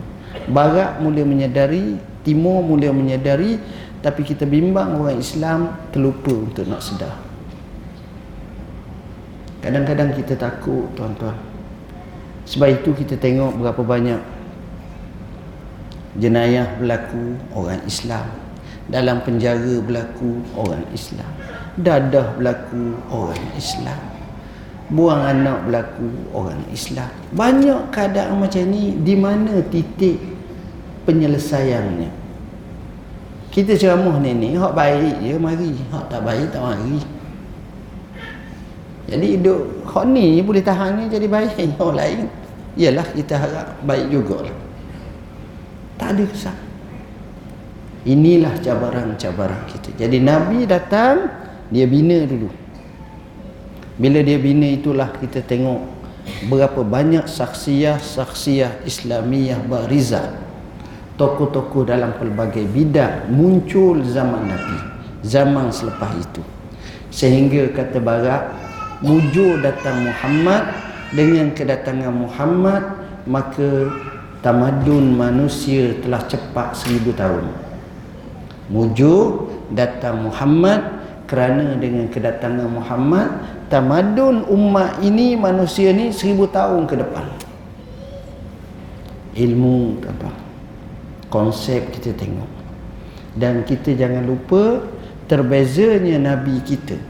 Barat 0.50 0.98
mula 0.98 1.22
menyedari 1.22 1.96
timur 2.26 2.64
mula 2.64 2.90
menyedari 2.90 3.56
tapi 4.02 4.26
kita 4.26 4.44
bimbang 4.44 4.98
orang 4.98 5.16
Islam 5.16 5.72
terlupa 5.94 6.34
untuk 6.34 6.66
nak 6.66 6.82
sedar. 6.82 7.14
Kadang-kadang 9.62 10.12
kita 10.12 10.36
takut 10.36 10.90
tuan-tuan. 10.92 11.38
Sebab 12.44 12.68
itu 12.68 12.92
kita 12.92 13.16
tengok 13.16 13.56
berapa 13.56 13.80
banyak 13.80 14.33
jenayah 16.18 16.66
berlaku 16.78 17.38
orang 17.54 17.82
Islam. 17.86 18.26
Dalam 18.84 19.24
penjara 19.24 19.80
berlaku 19.80 20.44
orang 20.54 20.84
Islam. 20.92 21.30
Dadah 21.80 22.36
berlaku 22.36 22.94
orang 23.10 23.44
Islam. 23.56 24.02
Buang 24.92 25.24
anak 25.24 25.64
berlaku 25.64 26.08
orang 26.36 26.60
Islam. 26.70 27.08
Banyak 27.32 27.88
keadaan 27.88 28.38
macam 28.38 28.62
ni 28.68 28.94
di 29.00 29.16
mana 29.16 29.64
titik 29.72 30.20
penyelesaiannya? 31.08 32.22
Kita 33.48 33.78
ceramah 33.78 34.18
ni 34.20 34.34
ni 34.34 34.48
hak 34.58 34.74
baik 34.76 35.24
je 35.24 35.34
mari. 35.40 35.72
Hak 35.88 36.04
tak 36.12 36.20
baik 36.22 36.52
tak 36.52 36.62
mari. 36.62 37.00
Jadi 39.08 39.26
hidup 39.40 39.60
hak 39.88 40.04
ni 40.10 40.42
boleh 40.44 40.62
tahan 40.62 41.00
ni 41.00 41.04
jadi 41.08 41.26
baik 41.26 41.56
orang 41.80 41.96
lain. 41.98 42.20
Ialah 42.74 43.06
kita 43.14 43.34
harap 43.38 43.66
baik 43.86 44.10
jugalah 44.10 44.73
tak 46.00 46.18
ada 46.18 46.24
kesan 46.26 46.56
inilah 48.04 48.60
cabaran-cabaran 48.60 49.64
kita. 49.68 49.96
Jadi 49.96 50.20
Nabi 50.20 50.68
datang 50.68 51.28
dia 51.72 51.88
bina 51.88 52.24
dulu. 52.28 52.52
Bila 53.96 54.20
dia 54.20 54.36
bina 54.36 54.68
itulah 54.68 55.08
kita 55.18 55.40
tengok 55.40 55.80
berapa 56.48 56.84
banyak 56.84 57.24
saksiah-saksiah 57.24 58.84
Islamiyah 58.84 59.64
bariza. 59.64 60.36
Tokoh-tokoh 61.14 61.86
dalam 61.86 62.10
pelbagai 62.18 62.66
bidang 62.66 63.30
muncul 63.30 64.02
zaman 64.02 64.50
Nabi 64.50 64.78
zaman 65.24 65.70
selepas 65.70 66.10
itu. 66.18 66.42
Sehingga 67.14 67.70
kata 67.70 68.02
barat 68.02 68.50
mujur 68.98 69.62
datang 69.62 70.02
Muhammad 70.10 70.74
dengan 71.14 71.54
kedatangan 71.54 72.10
Muhammad 72.10 72.82
maka 73.30 73.94
tamadun 74.44 75.16
manusia 75.16 75.96
telah 76.04 76.20
cepat 76.28 76.76
seribu 76.76 77.16
tahun. 77.16 77.48
Mujur 78.68 79.48
datang 79.72 80.28
Muhammad. 80.28 81.00
Kerana 81.24 81.80
dengan 81.80 82.04
kedatangan 82.12 82.68
Muhammad 82.68 83.32
tamadun 83.72 84.44
umat 84.44 85.00
ini 85.00 85.32
manusia 85.40 85.88
ni 85.88 86.12
seribu 86.12 86.44
tahun 86.52 86.84
ke 86.84 87.00
depan. 87.00 87.24
Ilmu 89.32 90.04
apa? 90.04 90.30
Konsep 91.32 91.96
kita 91.96 92.12
tengok. 92.12 92.46
Dan 93.40 93.64
kita 93.64 93.96
jangan 93.96 94.20
lupa 94.28 94.84
terbezanya 95.24 96.20
Nabi 96.20 96.60
kita 96.60 97.00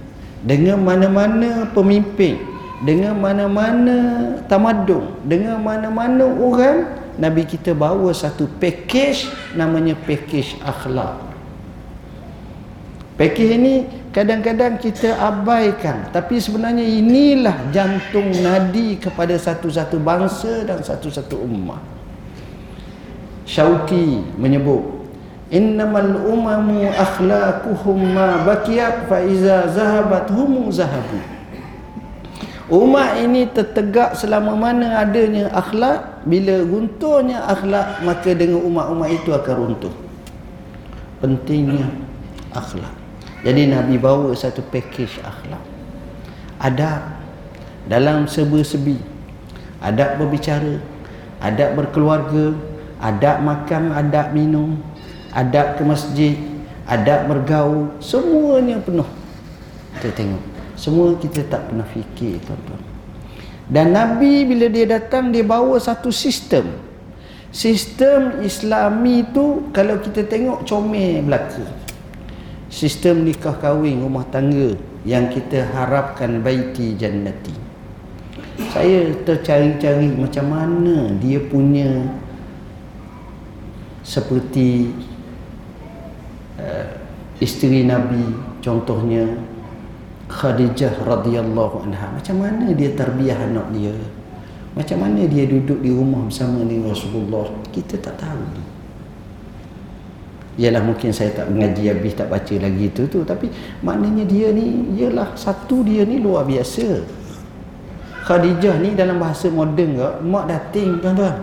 dengan 0.47 0.79
mana-mana 0.79 1.67
pemimpin 1.75 2.39
dengan 2.87 3.19
mana-mana 3.19 4.39
tamadun 4.47 5.11
dengan 5.27 5.59
mana-mana 5.59 6.23
orang 6.23 7.04
Nabi 7.15 7.47
kita 7.47 7.75
bawa 7.75 8.11
satu 8.11 8.51
package 8.59 9.31
namanya 9.55 9.95
package 9.95 10.59
akhlak. 10.63 11.19
Package 13.15 13.53
ini 13.55 13.75
kadang-kadang 14.11 14.79
kita 14.83 15.15
abaikan 15.19 16.11
tapi 16.11 16.43
sebenarnya 16.43 16.83
inilah 16.83 17.71
jantung 17.71 18.35
nadi 18.43 18.99
kepada 18.99 19.39
satu-satu 19.39 20.03
bangsa 20.03 20.67
dan 20.67 20.83
satu-satu 20.83 21.39
ummah. 21.39 21.79
Syauqi 23.47 24.25
menyebut 24.35 25.05
innamal 25.55 26.27
umamu 26.27 26.91
akhlaquhum 26.91 27.99
ma 28.11 28.43
baqiyat 28.43 29.07
fa 29.07 29.23
iza 29.23 29.71
zahabat 29.71 30.27
hum 30.35 30.73
zahabu. 30.75 31.34
Umat 32.73 33.21
ini 33.21 33.45
tertegak 33.45 34.17
selama 34.17 34.57
mana 34.57 35.05
adanya 35.05 35.53
akhlak 35.53 36.25
Bila 36.25 36.65
runtuhnya 36.65 37.45
akhlak 37.45 38.01
Maka 38.01 38.33
dengan 38.33 38.65
umat-umat 38.65 39.09
itu 39.13 39.37
akan 39.37 39.55
runtuh. 39.61 39.93
Pentingnya 41.21 41.93
akhlak. 42.57 42.93
Jadi 43.45 43.69
Nabi 43.69 44.01
bawa 44.01 44.33
satu 44.33 44.65
package 44.65 45.21
akhlak. 45.21 45.61
Adab. 46.57 47.21
Dalam 47.85 48.25
sebi-sebi 48.25 48.97
Adab 49.85 50.17
berbicara. 50.25 50.81
Adab 51.45 51.77
berkeluarga. 51.77 52.57
Adab 53.05 53.45
makan, 53.45 53.93
adab 53.93 54.33
minum. 54.33 54.81
Adab 55.37 55.77
ke 55.77 55.83
masjid. 55.85 56.41
Adab 56.89 57.29
bergaul. 57.29 57.93
Semuanya 58.01 58.81
penuh. 58.81 59.09
Kita 60.01 60.09
tengok 60.17 60.54
semua 60.75 61.15
kita 61.19 61.47
tak 61.47 61.71
pernah 61.71 61.87
fikir 61.87 62.43
tuan-tuan. 62.45 62.83
Dan 63.65 63.97
Nabi 63.97 64.45
bila 64.45 64.69
dia 64.69 64.85
datang 64.85 65.33
dia 65.33 65.43
bawa 65.47 65.81
satu 65.81 66.13
sistem. 66.13 66.95
sistem 67.55 68.43
islami 68.43 69.23
tu 69.31 69.71
kalau 69.71 70.03
kita 70.03 70.27
tengok 70.27 70.67
comel 70.67 71.23
belaka 71.23 71.63
sistem 72.67 73.23
nikah 73.23 73.55
kahwin 73.63 74.03
rumah 74.03 74.27
tangga 74.35 74.75
yang 75.07 75.31
kita 75.31 75.63
harapkan 75.71 76.43
baiti 76.43 76.99
jannati 76.99 77.55
saya 78.75 79.15
tercari-cari 79.23 80.11
macam 80.19 80.51
mana 80.51 81.15
dia 81.23 81.39
punya 81.47 82.11
seperti 84.03 84.91
uh, 86.59 86.91
isteri 87.39 87.87
Nabi 87.87 88.35
contohnya 88.59 89.31
Khadijah 90.25 91.05
radhiyallahu 91.05 91.85
anha. 91.85 92.09
Macam 92.09 92.41
mana 92.41 92.73
dia 92.73 92.97
terbiah 92.97 93.37
anak 93.45 93.69
dia? 93.77 93.93
Macam 94.73 95.05
mana 95.05 95.29
dia 95.29 95.45
duduk 95.45 95.85
di 95.85 95.93
rumah 95.93 96.25
bersama 96.25 96.65
dengan 96.65 96.97
Rasulullah? 96.97 97.47
Kita 97.69 98.01
tak 98.01 98.17
tahu. 98.19 98.45
Ialah 100.55 100.83
mungkin 100.87 101.11
saya 101.11 101.35
tak 101.35 101.51
mengaji 101.51 101.91
habis 101.91 102.15
tak 102.15 102.31
baca 102.33 102.55
lagi 102.57 102.89
itu 102.89 103.05
tu. 103.11 103.21
Tapi 103.21 103.53
maknanya 103.85 104.25
dia 104.25 104.49
ni 104.55 104.97
ialah 104.97 105.37
satu 105.37 105.85
dia 105.85 106.09
ni 106.09 106.19
luar 106.23 106.49
biasa. 106.49 107.05
Khadijah 108.25 108.81
ni 108.81 108.97
dalam 108.97 109.21
bahasa 109.21 109.53
moden 109.53 110.01
ke? 110.01 110.09
Mak 110.25 110.45
dating 110.49 111.05
tuan-tuan. 111.05 111.37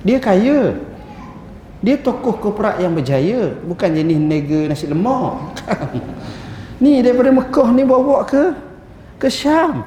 Dia 0.00 0.16
kaya. 0.16 0.72
Dia 1.84 1.96
tokoh 2.00 2.40
korporat 2.40 2.80
yang 2.80 2.96
berjaya. 2.96 3.52
Bukan 3.68 3.90
jenis 3.92 4.16
nega 4.16 4.60
nasi 4.72 4.88
lemak 4.88 5.36
ni 6.80 7.04
daripada 7.04 7.30
Mekah 7.30 7.68
ni 7.76 7.84
bawa 7.84 8.24
ke? 8.24 8.56
Ke 9.20 9.28
Syam. 9.28 9.84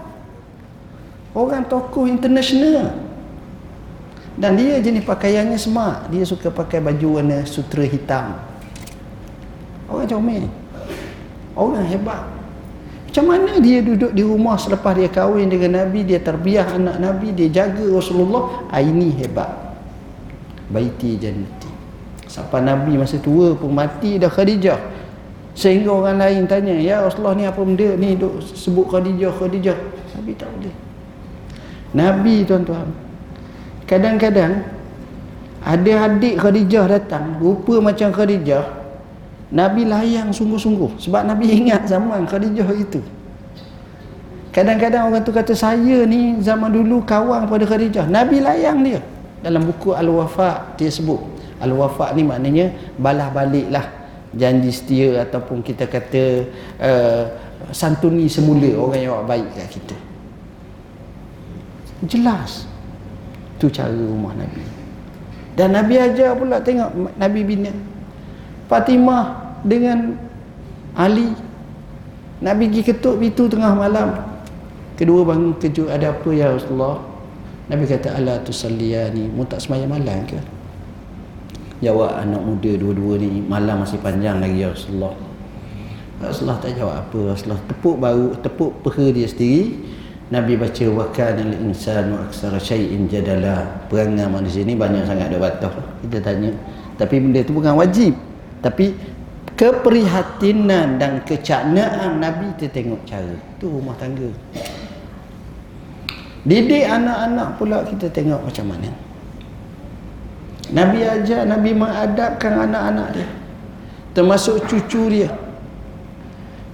Orang 1.34 1.66
tokoh 1.66 2.06
international. 2.06 2.94
Dan 4.38 4.58
dia 4.58 4.78
jenis 4.78 5.02
pakaiannya 5.02 5.58
smart. 5.58 6.14
Dia 6.14 6.26
suka 6.26 6.54
pakai 6.54 6.82
baju 6.82 7.22
warna 7.22 7.42
sutra 7.50 7.82
hitam. 7.86 8.38
Orang 9.90 10.10
comel. 10.10 10.46
Orang 11.58 11.86
hebat. 11.90 12.30
Macam 13.10 13.30
mana 13.30 13.62
dia 13.62 13.78
duduk 13.86 14.10
di 14.10 14.26
rumah 14.26 14.58
selepas 14.58 14.98
dia 14.98 15.06
kahwin 15.06 15.46
dengan 15.46 15.86
Nabi 15.86 16.02
dia 16.02 16.18
terbiah 16.18 16.66
anak 16.66 16.98
Nabi 16.98 17.30
dia 17.30 17.50
jaga 17.50 17.86
Rasulullah? 17.86 18.66
Ah, 18.74 18.82
ini 18.82 19.14
hebat. 19.22 19.54
Baiti 20.74 21.18
jannati. 21.22 21.70
Sampai 22.26 22.66
Nabi 22.66 22.98
masa 22.98 23.22
tua 23.22 23.54
pun 23.54 23.70
mati 23.70 24.18
dah 24.18 24.34
Khadijah 24.34 24.93
sehingga 25.54 25.94
orang 25.94 26.18
lain 26.18 26.50
tanya 26.50 26.74
ya 26.74 27.06
Rasulullah 27.06 27.38
ni 27.38 27.46
apa 27.46 27.62
benda? 27.62 27.94
Ni 27.94 28.18
duk 28.18 28.42
sebut 28.42 28.90
Khadijah 28.90 29.30
Khadijah. 29.38 29.78
Nabi 30.18 30.32
tak 30.34 30.50
boleh. 30.50 30.76
Nabi 31.94 32.36
tuan-tuan. 32.42 32.90
Kadang-kadang 33.86 34.66
ada 35.62 35.92
adik 36.10 36.42
Khadijah 36.42 36.90
datang 36.90 37.38
rupa 37.38 37.78
macam 37.78 38.10
Khadijah 38.10 38.66
Nabi 39.54 39.86
layang 39.86 40.34
sungguh-sungguh. 40.34 40.98
Sebab 40.98 41.30
Nabi 41.30 41.54
ingat 41.54 41.86
zaman 41.86 42.26
Khadijah 42.26 42.74
itu. 42.74 42.98
Kadang-kadang 44.50 45.14
orang 45.14 45.22
tu 45.22 45.30
kata 45.30 45.54
saya 45.54 46.06
ni 46.10 46.42
zaman 46.42 46.74
dulu 46.74 47.06
kawan 47.06 47.46
pada 47.46 47.66
Khadijah. 47.70 48.10
Nabi 48.10 48.42
layang 48.42 48.82
dia. 48.82 49.02
Dalam 49.46 49.70
buku 49.70 49.94
Al-Wafa 49.94 50.74
dia 50.82 50.90
sebut. 50.90 51.22
Al-Wafa 51.62 52.10
ni 52.18 52.26
maknanya 52.26 52.74
balah 52.98 53.30
balik 53.30 53.70
lah 53.70 54.03
janji 54.34 54.74
setia 54.74 55.22
ataupun 55.24 55.62
kita 55.62 55.86
kata 55.86 56.24
uh, 56.82 57.24
santuni 57.70 58.26
semula 58.28 58.68
orang 58.76 59.00
yang 59.00 59.14
buat 59.22 59.28
baik 59.30 59.48
kat 59.54 59.70
kita. 59.80 59.98
Jelas. 62.10 62.68
Tu 63.62 63.72
cara 63.72 63.94
rumah 63.94 64.36
Nabi. 64.36 64.64
Dan 65.54 65.78
Nabi 65.78 65.96
ajar 66.02 66.34
pula 66.36 66.60
tengok 66.60 67.16
Nabi 67.16 67.42
bina 67.46 67.72
Fatimah 68.68 69.56
dengan 69.62 70.18
Ali. 70.98 71.32
Nabi 72.44 72.68
pergi 72.68 72.82
ketuk 72.92 73.22
pintu 73.22 73.48
tengah 73.48 73.72
malam. 73.72 74.18
Kedua 75.00 75.24
bangun 75.24 75.56
kejut 75.58 75.88
ada 75.88 76.12
apa 76.12 76.30
ya 76.34 76.52
Rasulullah? 76.52 77.00
Nabi 77.72 77.88
kata 77.88 78.20
ala 78.20 78.42
tusalliyani. 78.44 79.32
Mu 79.32 79.48
tak 79.48 79.64
semayang 79.64 79.94
malam 79.94 80.28
ke 80.28 80.38
jawab 81.84 82.16
anak 82.16 82.40
muda 82.40 82.72
dua-dua 82.80 83.20
ni 83.20 83.44
malam 83.44 83.84
masih 83.84 84.00
panjang 84.00 84.40
lagi 84.40 84.64
ya 84.64 84.72
Rasulullah 84.72 85.14
Rasulullah 86.24 86.60
tak 86.64 86.80
jawab 86.80 86.96
apa 87.04 87.20
Rasulullah 87.36 87.62
tepuk 87.68 87.96
baru 88.00 88.28
tepuk 88.40 88.72
peha 88.88 89.06
dia 89.12 89.28
sendiri 89.28 89.64
Nabi 90.34 90.58
baca 90.58 90.86
wa 90.90 91.06
kana 91.14 91.46
al-insanu 91.46 92.18
aksara 92.26 92.58
syai'in 92.58 93.06
jadala. 93.06 93.86
Perangai 93.86 94.26
manusia 94.26 94.66
ni 94.66 94.74
banyak 94.74 95.06
sangat 95.06 95.30
ada 95.30 95.38
batas. 95.38 95.70
Kita 96.02 96.18
tanya. 96.26 96.50
Tapi 96.98 97.16
benda 97.22 97.46
tu 97.46 97.54
bukan 97.54 97.78
wajib. 97.78 98.18
Tapi 98.64 98.98
keprihatinan 99.54 100.98
dan 100.98 101.22
kecaknaan 101.22 102.18
Nabi 102.18 102.50
kita 102.58 102.82
tengok 102.82 103.02
cara. 103.06 103.36
Tu 103.62 103.70
rumah 103.70 103.94
tangga. 104.02 104.32
Didik 106.50 106.82
anak-anak 106.82 107.50
pula 107.62 107.86
kita 107.86 108.10
tengok 108.10 108.42
macam 108.42 108.66
mana. 108.74 108.90
Nabi 110.72 111.04
ajar, 111.04 111.44
Nabi 111.44 111.76
mengadapkan 111.76 112.70
anak-anak 112.70 113.08
dia. 113.20 113.28
Termasuk 114.16 114.64
cucu 114.70 115.10
dia. 115.12 115.30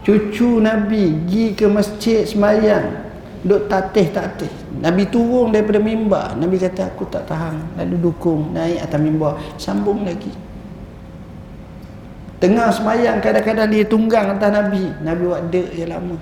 Cucu 0.05 0.61
Nabi 0.61 1.15
pergi 1.25 1.45
ke 1.55 1.65
masjid 1.65 2.27
semayang 2.27 3.09
duk 3.41 3.71
tatih-tatih. 3.71 4.51
Nabi 4.83 5.07
turun 5.07 5.55
daripada 5.55 5.79
mimbar. 5.79 6.35
Nabi 6.35 6.59
kata 6.59 6.91
aku 6.91 7.07
tak 7.07 7.25
tahan. 7.25 7.79
Lalu 7.79 7.95
dukung 8.11 8.51
naik 8.53 8.83
atas 8.83 8.99
mimbar. 8.99 9.39
Sambung 9.55 10.03
lagi. 10.03 10.31
Tengah 12.39 12.71
semayang 12.71 13.19
kadang-kadang 13.19 13.67
dia 13.71 13.83
tunggang 13.87 14.35
atas 14.35 14.51
Nabi. 14.51 14.83
Nabi 15.03 15.21
buat 15.27 15.43
dek 15.51 15.69
yang 15.75 15.91
lama. 15.95 16.17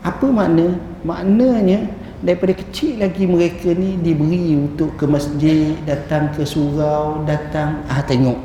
Apa 0.00 0.26
makna? 0.32 0.90
maknanya 1.00 1.88
daripada 2.20 2.52
kecil 2.52 3.00
lagi 3.00 3.24
mereka 3.24 3.72
ni 3.72 3.96
diberi 3.96 4.52
untuk 4.56 4.96
ke 5.00 5.08
masjid 5.08 5.72
datang 5.88 6.28
ke 6.36 6.44
surau 6.44 7.24
datang 7.24 7.80
ah 7.88 8.04
tengok. 8.04 8.36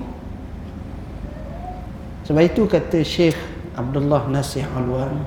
Sebab 2.25 2.41
itu 2.41 2.65
kata 2.65 3.03
Syekh 3.05 3.37
Abdullah 3.75 4.31
Nasih 4.31 4.65
Alwan 4.73 5.21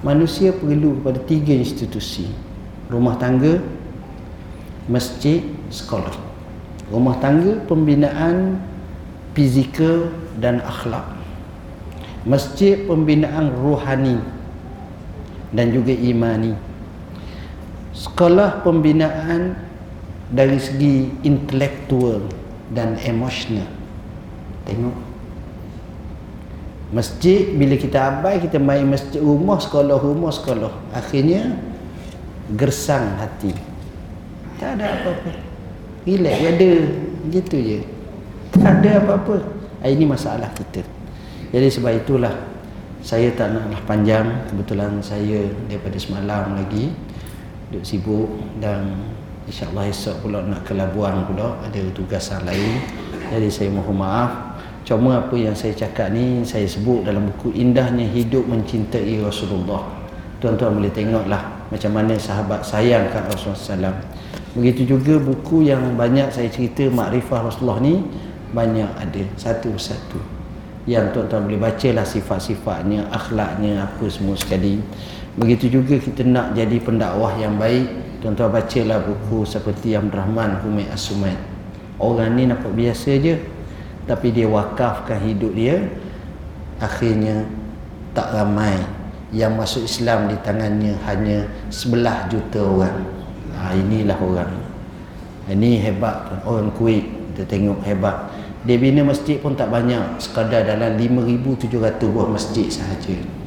manusia 0.00 0.50
perlu 0.50 0.96
kepada 0.98 1.20
tiga 1.28 1.52
institusi. 1.52 2.32
Rumah 2.90 3.14
tangga 3.20 3.60
masjid 4.90 5.44
sekolah. 5.70 6.16
Rumah 6.90 7.22
tangga 7.22 7.54
pembinaan 7.70 8.58
fizikal 9.36 10.10
dan 10.42 10.58
akhlak. 10.64 11.06
Masjid 12.26 12.82
pembinaan 12.88 13.54
rohani 13.62 14.18
dan 15.54 15.70
juga 15.70 15.94
imani 15.94 16.52
sekolah 18.00 18.64
pembinaan 18.64 19.60
dari 20.32 20.56
segi 20.56 21.12
intelektual 21.20 22.24
dan 22.72 22.96
emosional 23.04 23.68
tengok 24.64 25.10
Masjid 26.90 27.54
bila 27.54 27.78
kita 27.78 28.02
abai 28.02 28.42
kita 28.42 28.58
main 28.58 28.82
masjid 28.82 29.22
rumah 29.22 29.62
sekolah 29.62 29.94
rumah 30.02 30.34
sekolah 30.34 30.74
akhirnya 30.90 31.54
gersang 32.58 33.14
hati. 33.14 33.54
Tak 34.58 34.74
ada 34.74 34.98
apa-apa. 34.98 35.30
Relax 36.02 36.36
ada 36.42 36.70
gitu 37.30 37.56
je. 37.62 37.80
Tak 38.58 38.82
ada 38.82 39.06
apa-apa. 39.06 39.38
Ah, 39.78 39.86
ini 39.86 40.02
masalah 40.02 40.50
kita. 40.50 40.82
Jadi 41.54 41.68
sebab 41.70 41.94
itulah 41.94 42.34
saya 43.06 43.30
tak 43.38 43.54
naklah 43.54 43.80
panjang 43.86 44.26
kebetulan 44.50 44.98
saya 44.98 45.46
daripada 45.70 45.96
semalam 45.96 46.58
lagi 46.58 46.90
duduk 47.70 47.86
sibuk 47.86 48.28
dan 48.58 48.98
insya-Allah 49.46 49.88
esok 49.88 50.26
pula 50.26 50.42
nak 50.42 50.66
ke 50.66 50.74
Labuan 50.74 51.24
pula 51.24 51.56
ada 51.62 51.80
tugasan 51.94 52.42
lain. 52.44 52.82
Jadi 53.30 53.48
saya 53.48 53.70
mohon 53.70 54.02
maaf 54.02 54.50
Cuma 54.90 55.20
apa 55.22 55.36
yang 55.36 55.52
saya 55.52 55.70
cakap 55.76 56.10
ni 56.10 56.42
saya 56.42 56.64
sebut 56.66 57.06
dalam 57.06 57.28
buku 57.30 57.54
Indahnya 57.54 58.08
Hidup 58.10 58.48
Mencintai 58.48 59.22
Rasulullah. 59.22 59.86
Tuan-tuan 60.42 60.82
boleh 60.82 60.90
tengoklah 60.90 61.68
macam 61.70 61.94
mana 61.94 62.16
sahabat 62.16 62.64
sayang 62.66 63.06
kat 63.12 63.28
Rasulullah 63.30 63.86
SAW. 63.86 63.96
Begitu 64.56 64.96
juga 64.96 65.20
buku 65.20 65.68
yang 65.68 65.94
banyak 65.94 66.32
saya 66.34 66.50
cerita 66.50 66.88
Makrifah 66.90 67.46
Rasulullah 67.46 67.78
ni 67.78 68.02
banyak 68.50 68.90
ada 68.98 69.22
satu-satu. 69.38 70.18
Yang 70.90 71.14
tuan-tuan 71.14 71.46
boleh 71.46 71.60
bacalah 71.60 72.02
sifat-sifatnya, 72.02 73.06
akhlaknya 73.14 73.84
apa 73.84 74.04
semua 74.10 74.34
sekali. 74.34 74.82
Begitu 75.38 75.78
juga 75.80 76.00
kita 76.00 76.26
nak 76.26 76.58
jadi 76.58 76.80
pendakwah 76.82 77.38
yang 77.38 77.54
baik, 77.54 77.86
tuan-tuan 78.24 78.50
bacalah 78.50 78.98
buku 79.04 79.46
seperti 79.46 79.94
Abdul 79.94 80.18
Rahman 80.18 80.58
Humay 80.64 80.90
As-Sumait. 80.90 81.38
Orang 82.00 82.34
ni 82.34 82.48
nampak 82.48 82.72
biasa 82.74 83.14
je, 83.20 83.38
tapi 84.08 84.34
dia 84.34 84.48
wakafkan 84.50 85.20
hidup 85.22 85.52
dia 85.54 85.86
akhirnya 86.80 87.44
tak 88.16 88.32
ramai 88.34 88.74
yang 89.30 89.54
masuk 89.54 89.86
Islam 89.86 90.26
di 90.26 90.36
tangannya 90.42 90.96
hanya 91.06 91.46
sebelah 91.70 92.26
juta 92.26 92.58
orang. 92.64 92.98
Ha, 93.54 93.76
inilah 93.76 94.18
orang 94.18 94.70
ini 95.50 95.82
hebat 95.82 96.30
orang 96.46 96.70
Kuwait 96.78 97.02
kita 97.34 97.42
tengok 97.50 97.82
hebat. 97.82 98.30
Dia 98.62 98.76
bina 98.76 99.02
masjid 99.02 99.40
pun 99.40 99.56
tak 99.56 99.72
banyak 99.72 100.20
sekadar 100.20 100.62
dalam 100.62 100.94
5700 100.94 102.12
buah 102.12 102.28
masjid 102.28 102.68
sahaja 102.68 103.39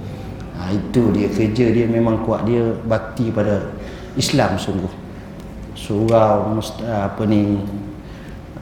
ha, 0.64 0.72
itu 0.72 1.12
dia. 1.12 1.28
Kerja 1.28 1.66
dia 1.76 1.86
memang 1.86 2.24
kuat. 2.24 2.48
Dia 2.48 2.72
bakti 2.88 3.28
pada 3.30 3.68
Islam 4.16 4.56
sungguh. 4.56 4.92
Surau 5.76 6.56
apa 6.88 7.24
ni 7.28 7.60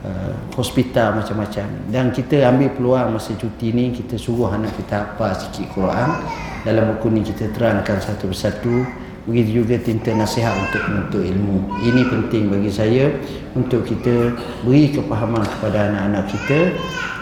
uh, 0.02 0.34
hospital 0.58 1.22
macam-macam. 1.22 1.66
Dan 1.94 2.10
kita 2.10 2.50
ambil 2.50 2.74
peluang 2.74 3.08
masa 3.16 3.38
cuti 3.38 3.70
ni 3.70 3.94
kita 3.94 4.18
suruh 4.18 4.50
anak 4.50 4.74
kita 4.74 5.14
apa 5.14 5.38
sikit 5.38 5.70
Quran. 5.78 6.10
Dalam 6.66 6.98
buku 6.98 7.08
ni 7.14 7.22
kita 7.22 7.54
terangkan 7.54 8.02
satu 8.02 8.30
persatu 8.30 8.86
begitu 9.30 9.62
juga 9.62 9.78
tinta 9.78 10.10
nasihat 10.18 10.50
untuk 10.58 10.82
menuntut 10.90 11.22
ilmu. 11.22 11.58
Ini 11.86 12.02
penting 12.10 12.50
bagi 12.50 12.72
saya 12.74 13.14
untuk 13.54 13.86
kita 13.86 14.34
beri 14.66 14.90
kepahaman 14.90 15.46
kepada 15.46 15.94
anak-anak 15.94 16.26
kita 16.34 16.60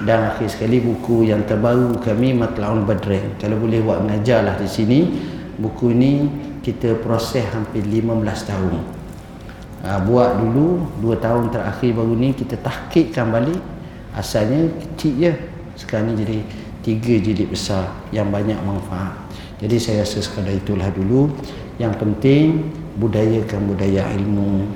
dan 0.07 0.31
akhir 0.31 0.47
sekali 0.47 0.79
buku 0.79 1.27
yang 1.27 1.43
terbaru 1.43 1.99
kami 1.99 2.31
Matlaun 2.31 2.87
Badrin 2.87 3.35
kalau 3.35 3.59
boleh 3.59 3.83
buat 3.83 3.99
mengajarlah 3.99 4.55
di 4.55 4.69
sini 4.71 4.99
buku 5.59 5.91
ini 5.91 6.11
kita 6.63 6.95
proses 7.03 7.43
hampir 7.51 7.83
15 7.83 8.15
tahun. 8.47 8.73
Ha, 9.79 9.99
buat 10.03 10.39
dulu 10.39 10.87
2 11.03 11.19
tahun 11.19 11.51
terakhir 11.51 11.91
baru 11.95 12.13
ni 12.15 12.31
kita 12.31 12.55
tahkikkan 12.63 13.31
balik. 13.31 13.59
Asalnya 14.15 14.71
kecil 14.71 15.13
je. 15.19 15.33
Sekarang 15.79 16.11
ni 16.11 16.19
jadi 16.19 16.37
3 16.83 17.23
jilid 17.23 17.47
besar 17.47 17.91
yang 18.11 18.27
banyak 18.31 18.59
manfaat. 18.63 19.15
Jadi 19.59 19.75
saya 19.75 20.07
rasa 20.07 20.23
sekadar 20.23 20.55
itulah 20.55 20.87
dulu 20.91 21.31
yang 21.79 21.95
penting 21.95 22.69
budayakan 22.99 23.71
budaya 23.71 24.11
ilmu 24.19 24.67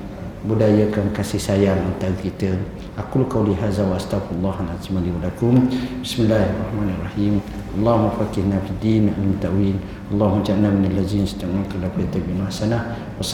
budayakan 0.48 1.12
kasih 1.12 1.40
sayang 1.40 1.78
antara 1.80 2.12
kita. 2.20 2.56
Aku 2.94 3.26
qauli 3.26 3.52
hadza 3.58 3.82
wa 3.84 3.98
astaghfirullah 3.98 4.54
azim 4.72 4.96
li 5.02 5.10
wa 5.10 5.20
lakum. 5.24 5.66
Bismillahirrahmanirrahim. 6.00 7.42
Allahumma 7.80 8.14
faqihna 8.16 8.60
fid 8.62 8.78
din 8.78 9.04
al 9.10 9.34
ta'wil. 9.42 9.76
Allahumma 10.14 10.44
ja'alna 10.46 10.68
min 10.70 10.92
istami'una 11.26 11.64
kala 11.66 11.88
fayatabina 11.96 12.44
hasanah 12.44 12.92
wa 13.16 13.24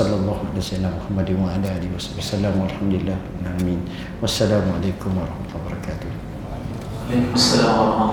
alaihi 0.55 0.62
wasallam 0.62 0.93
Muhammadin 0.97 1.37
wa 1.43 1.51
ala 1.51 1.68
alihi 1.77 1.93
wasallam 1.93 2.53
walhamdulillah 2.62 3.18
amin 3.43 3.83
wassalamu 4.23 4.71
alaikum 4.79 5.11
warahmatullahi 5.18 5.59
wabarakatuh 5.61 6.11
Waalaikumsalam 7.11 7.75
warahmatullahi 7.75 8.11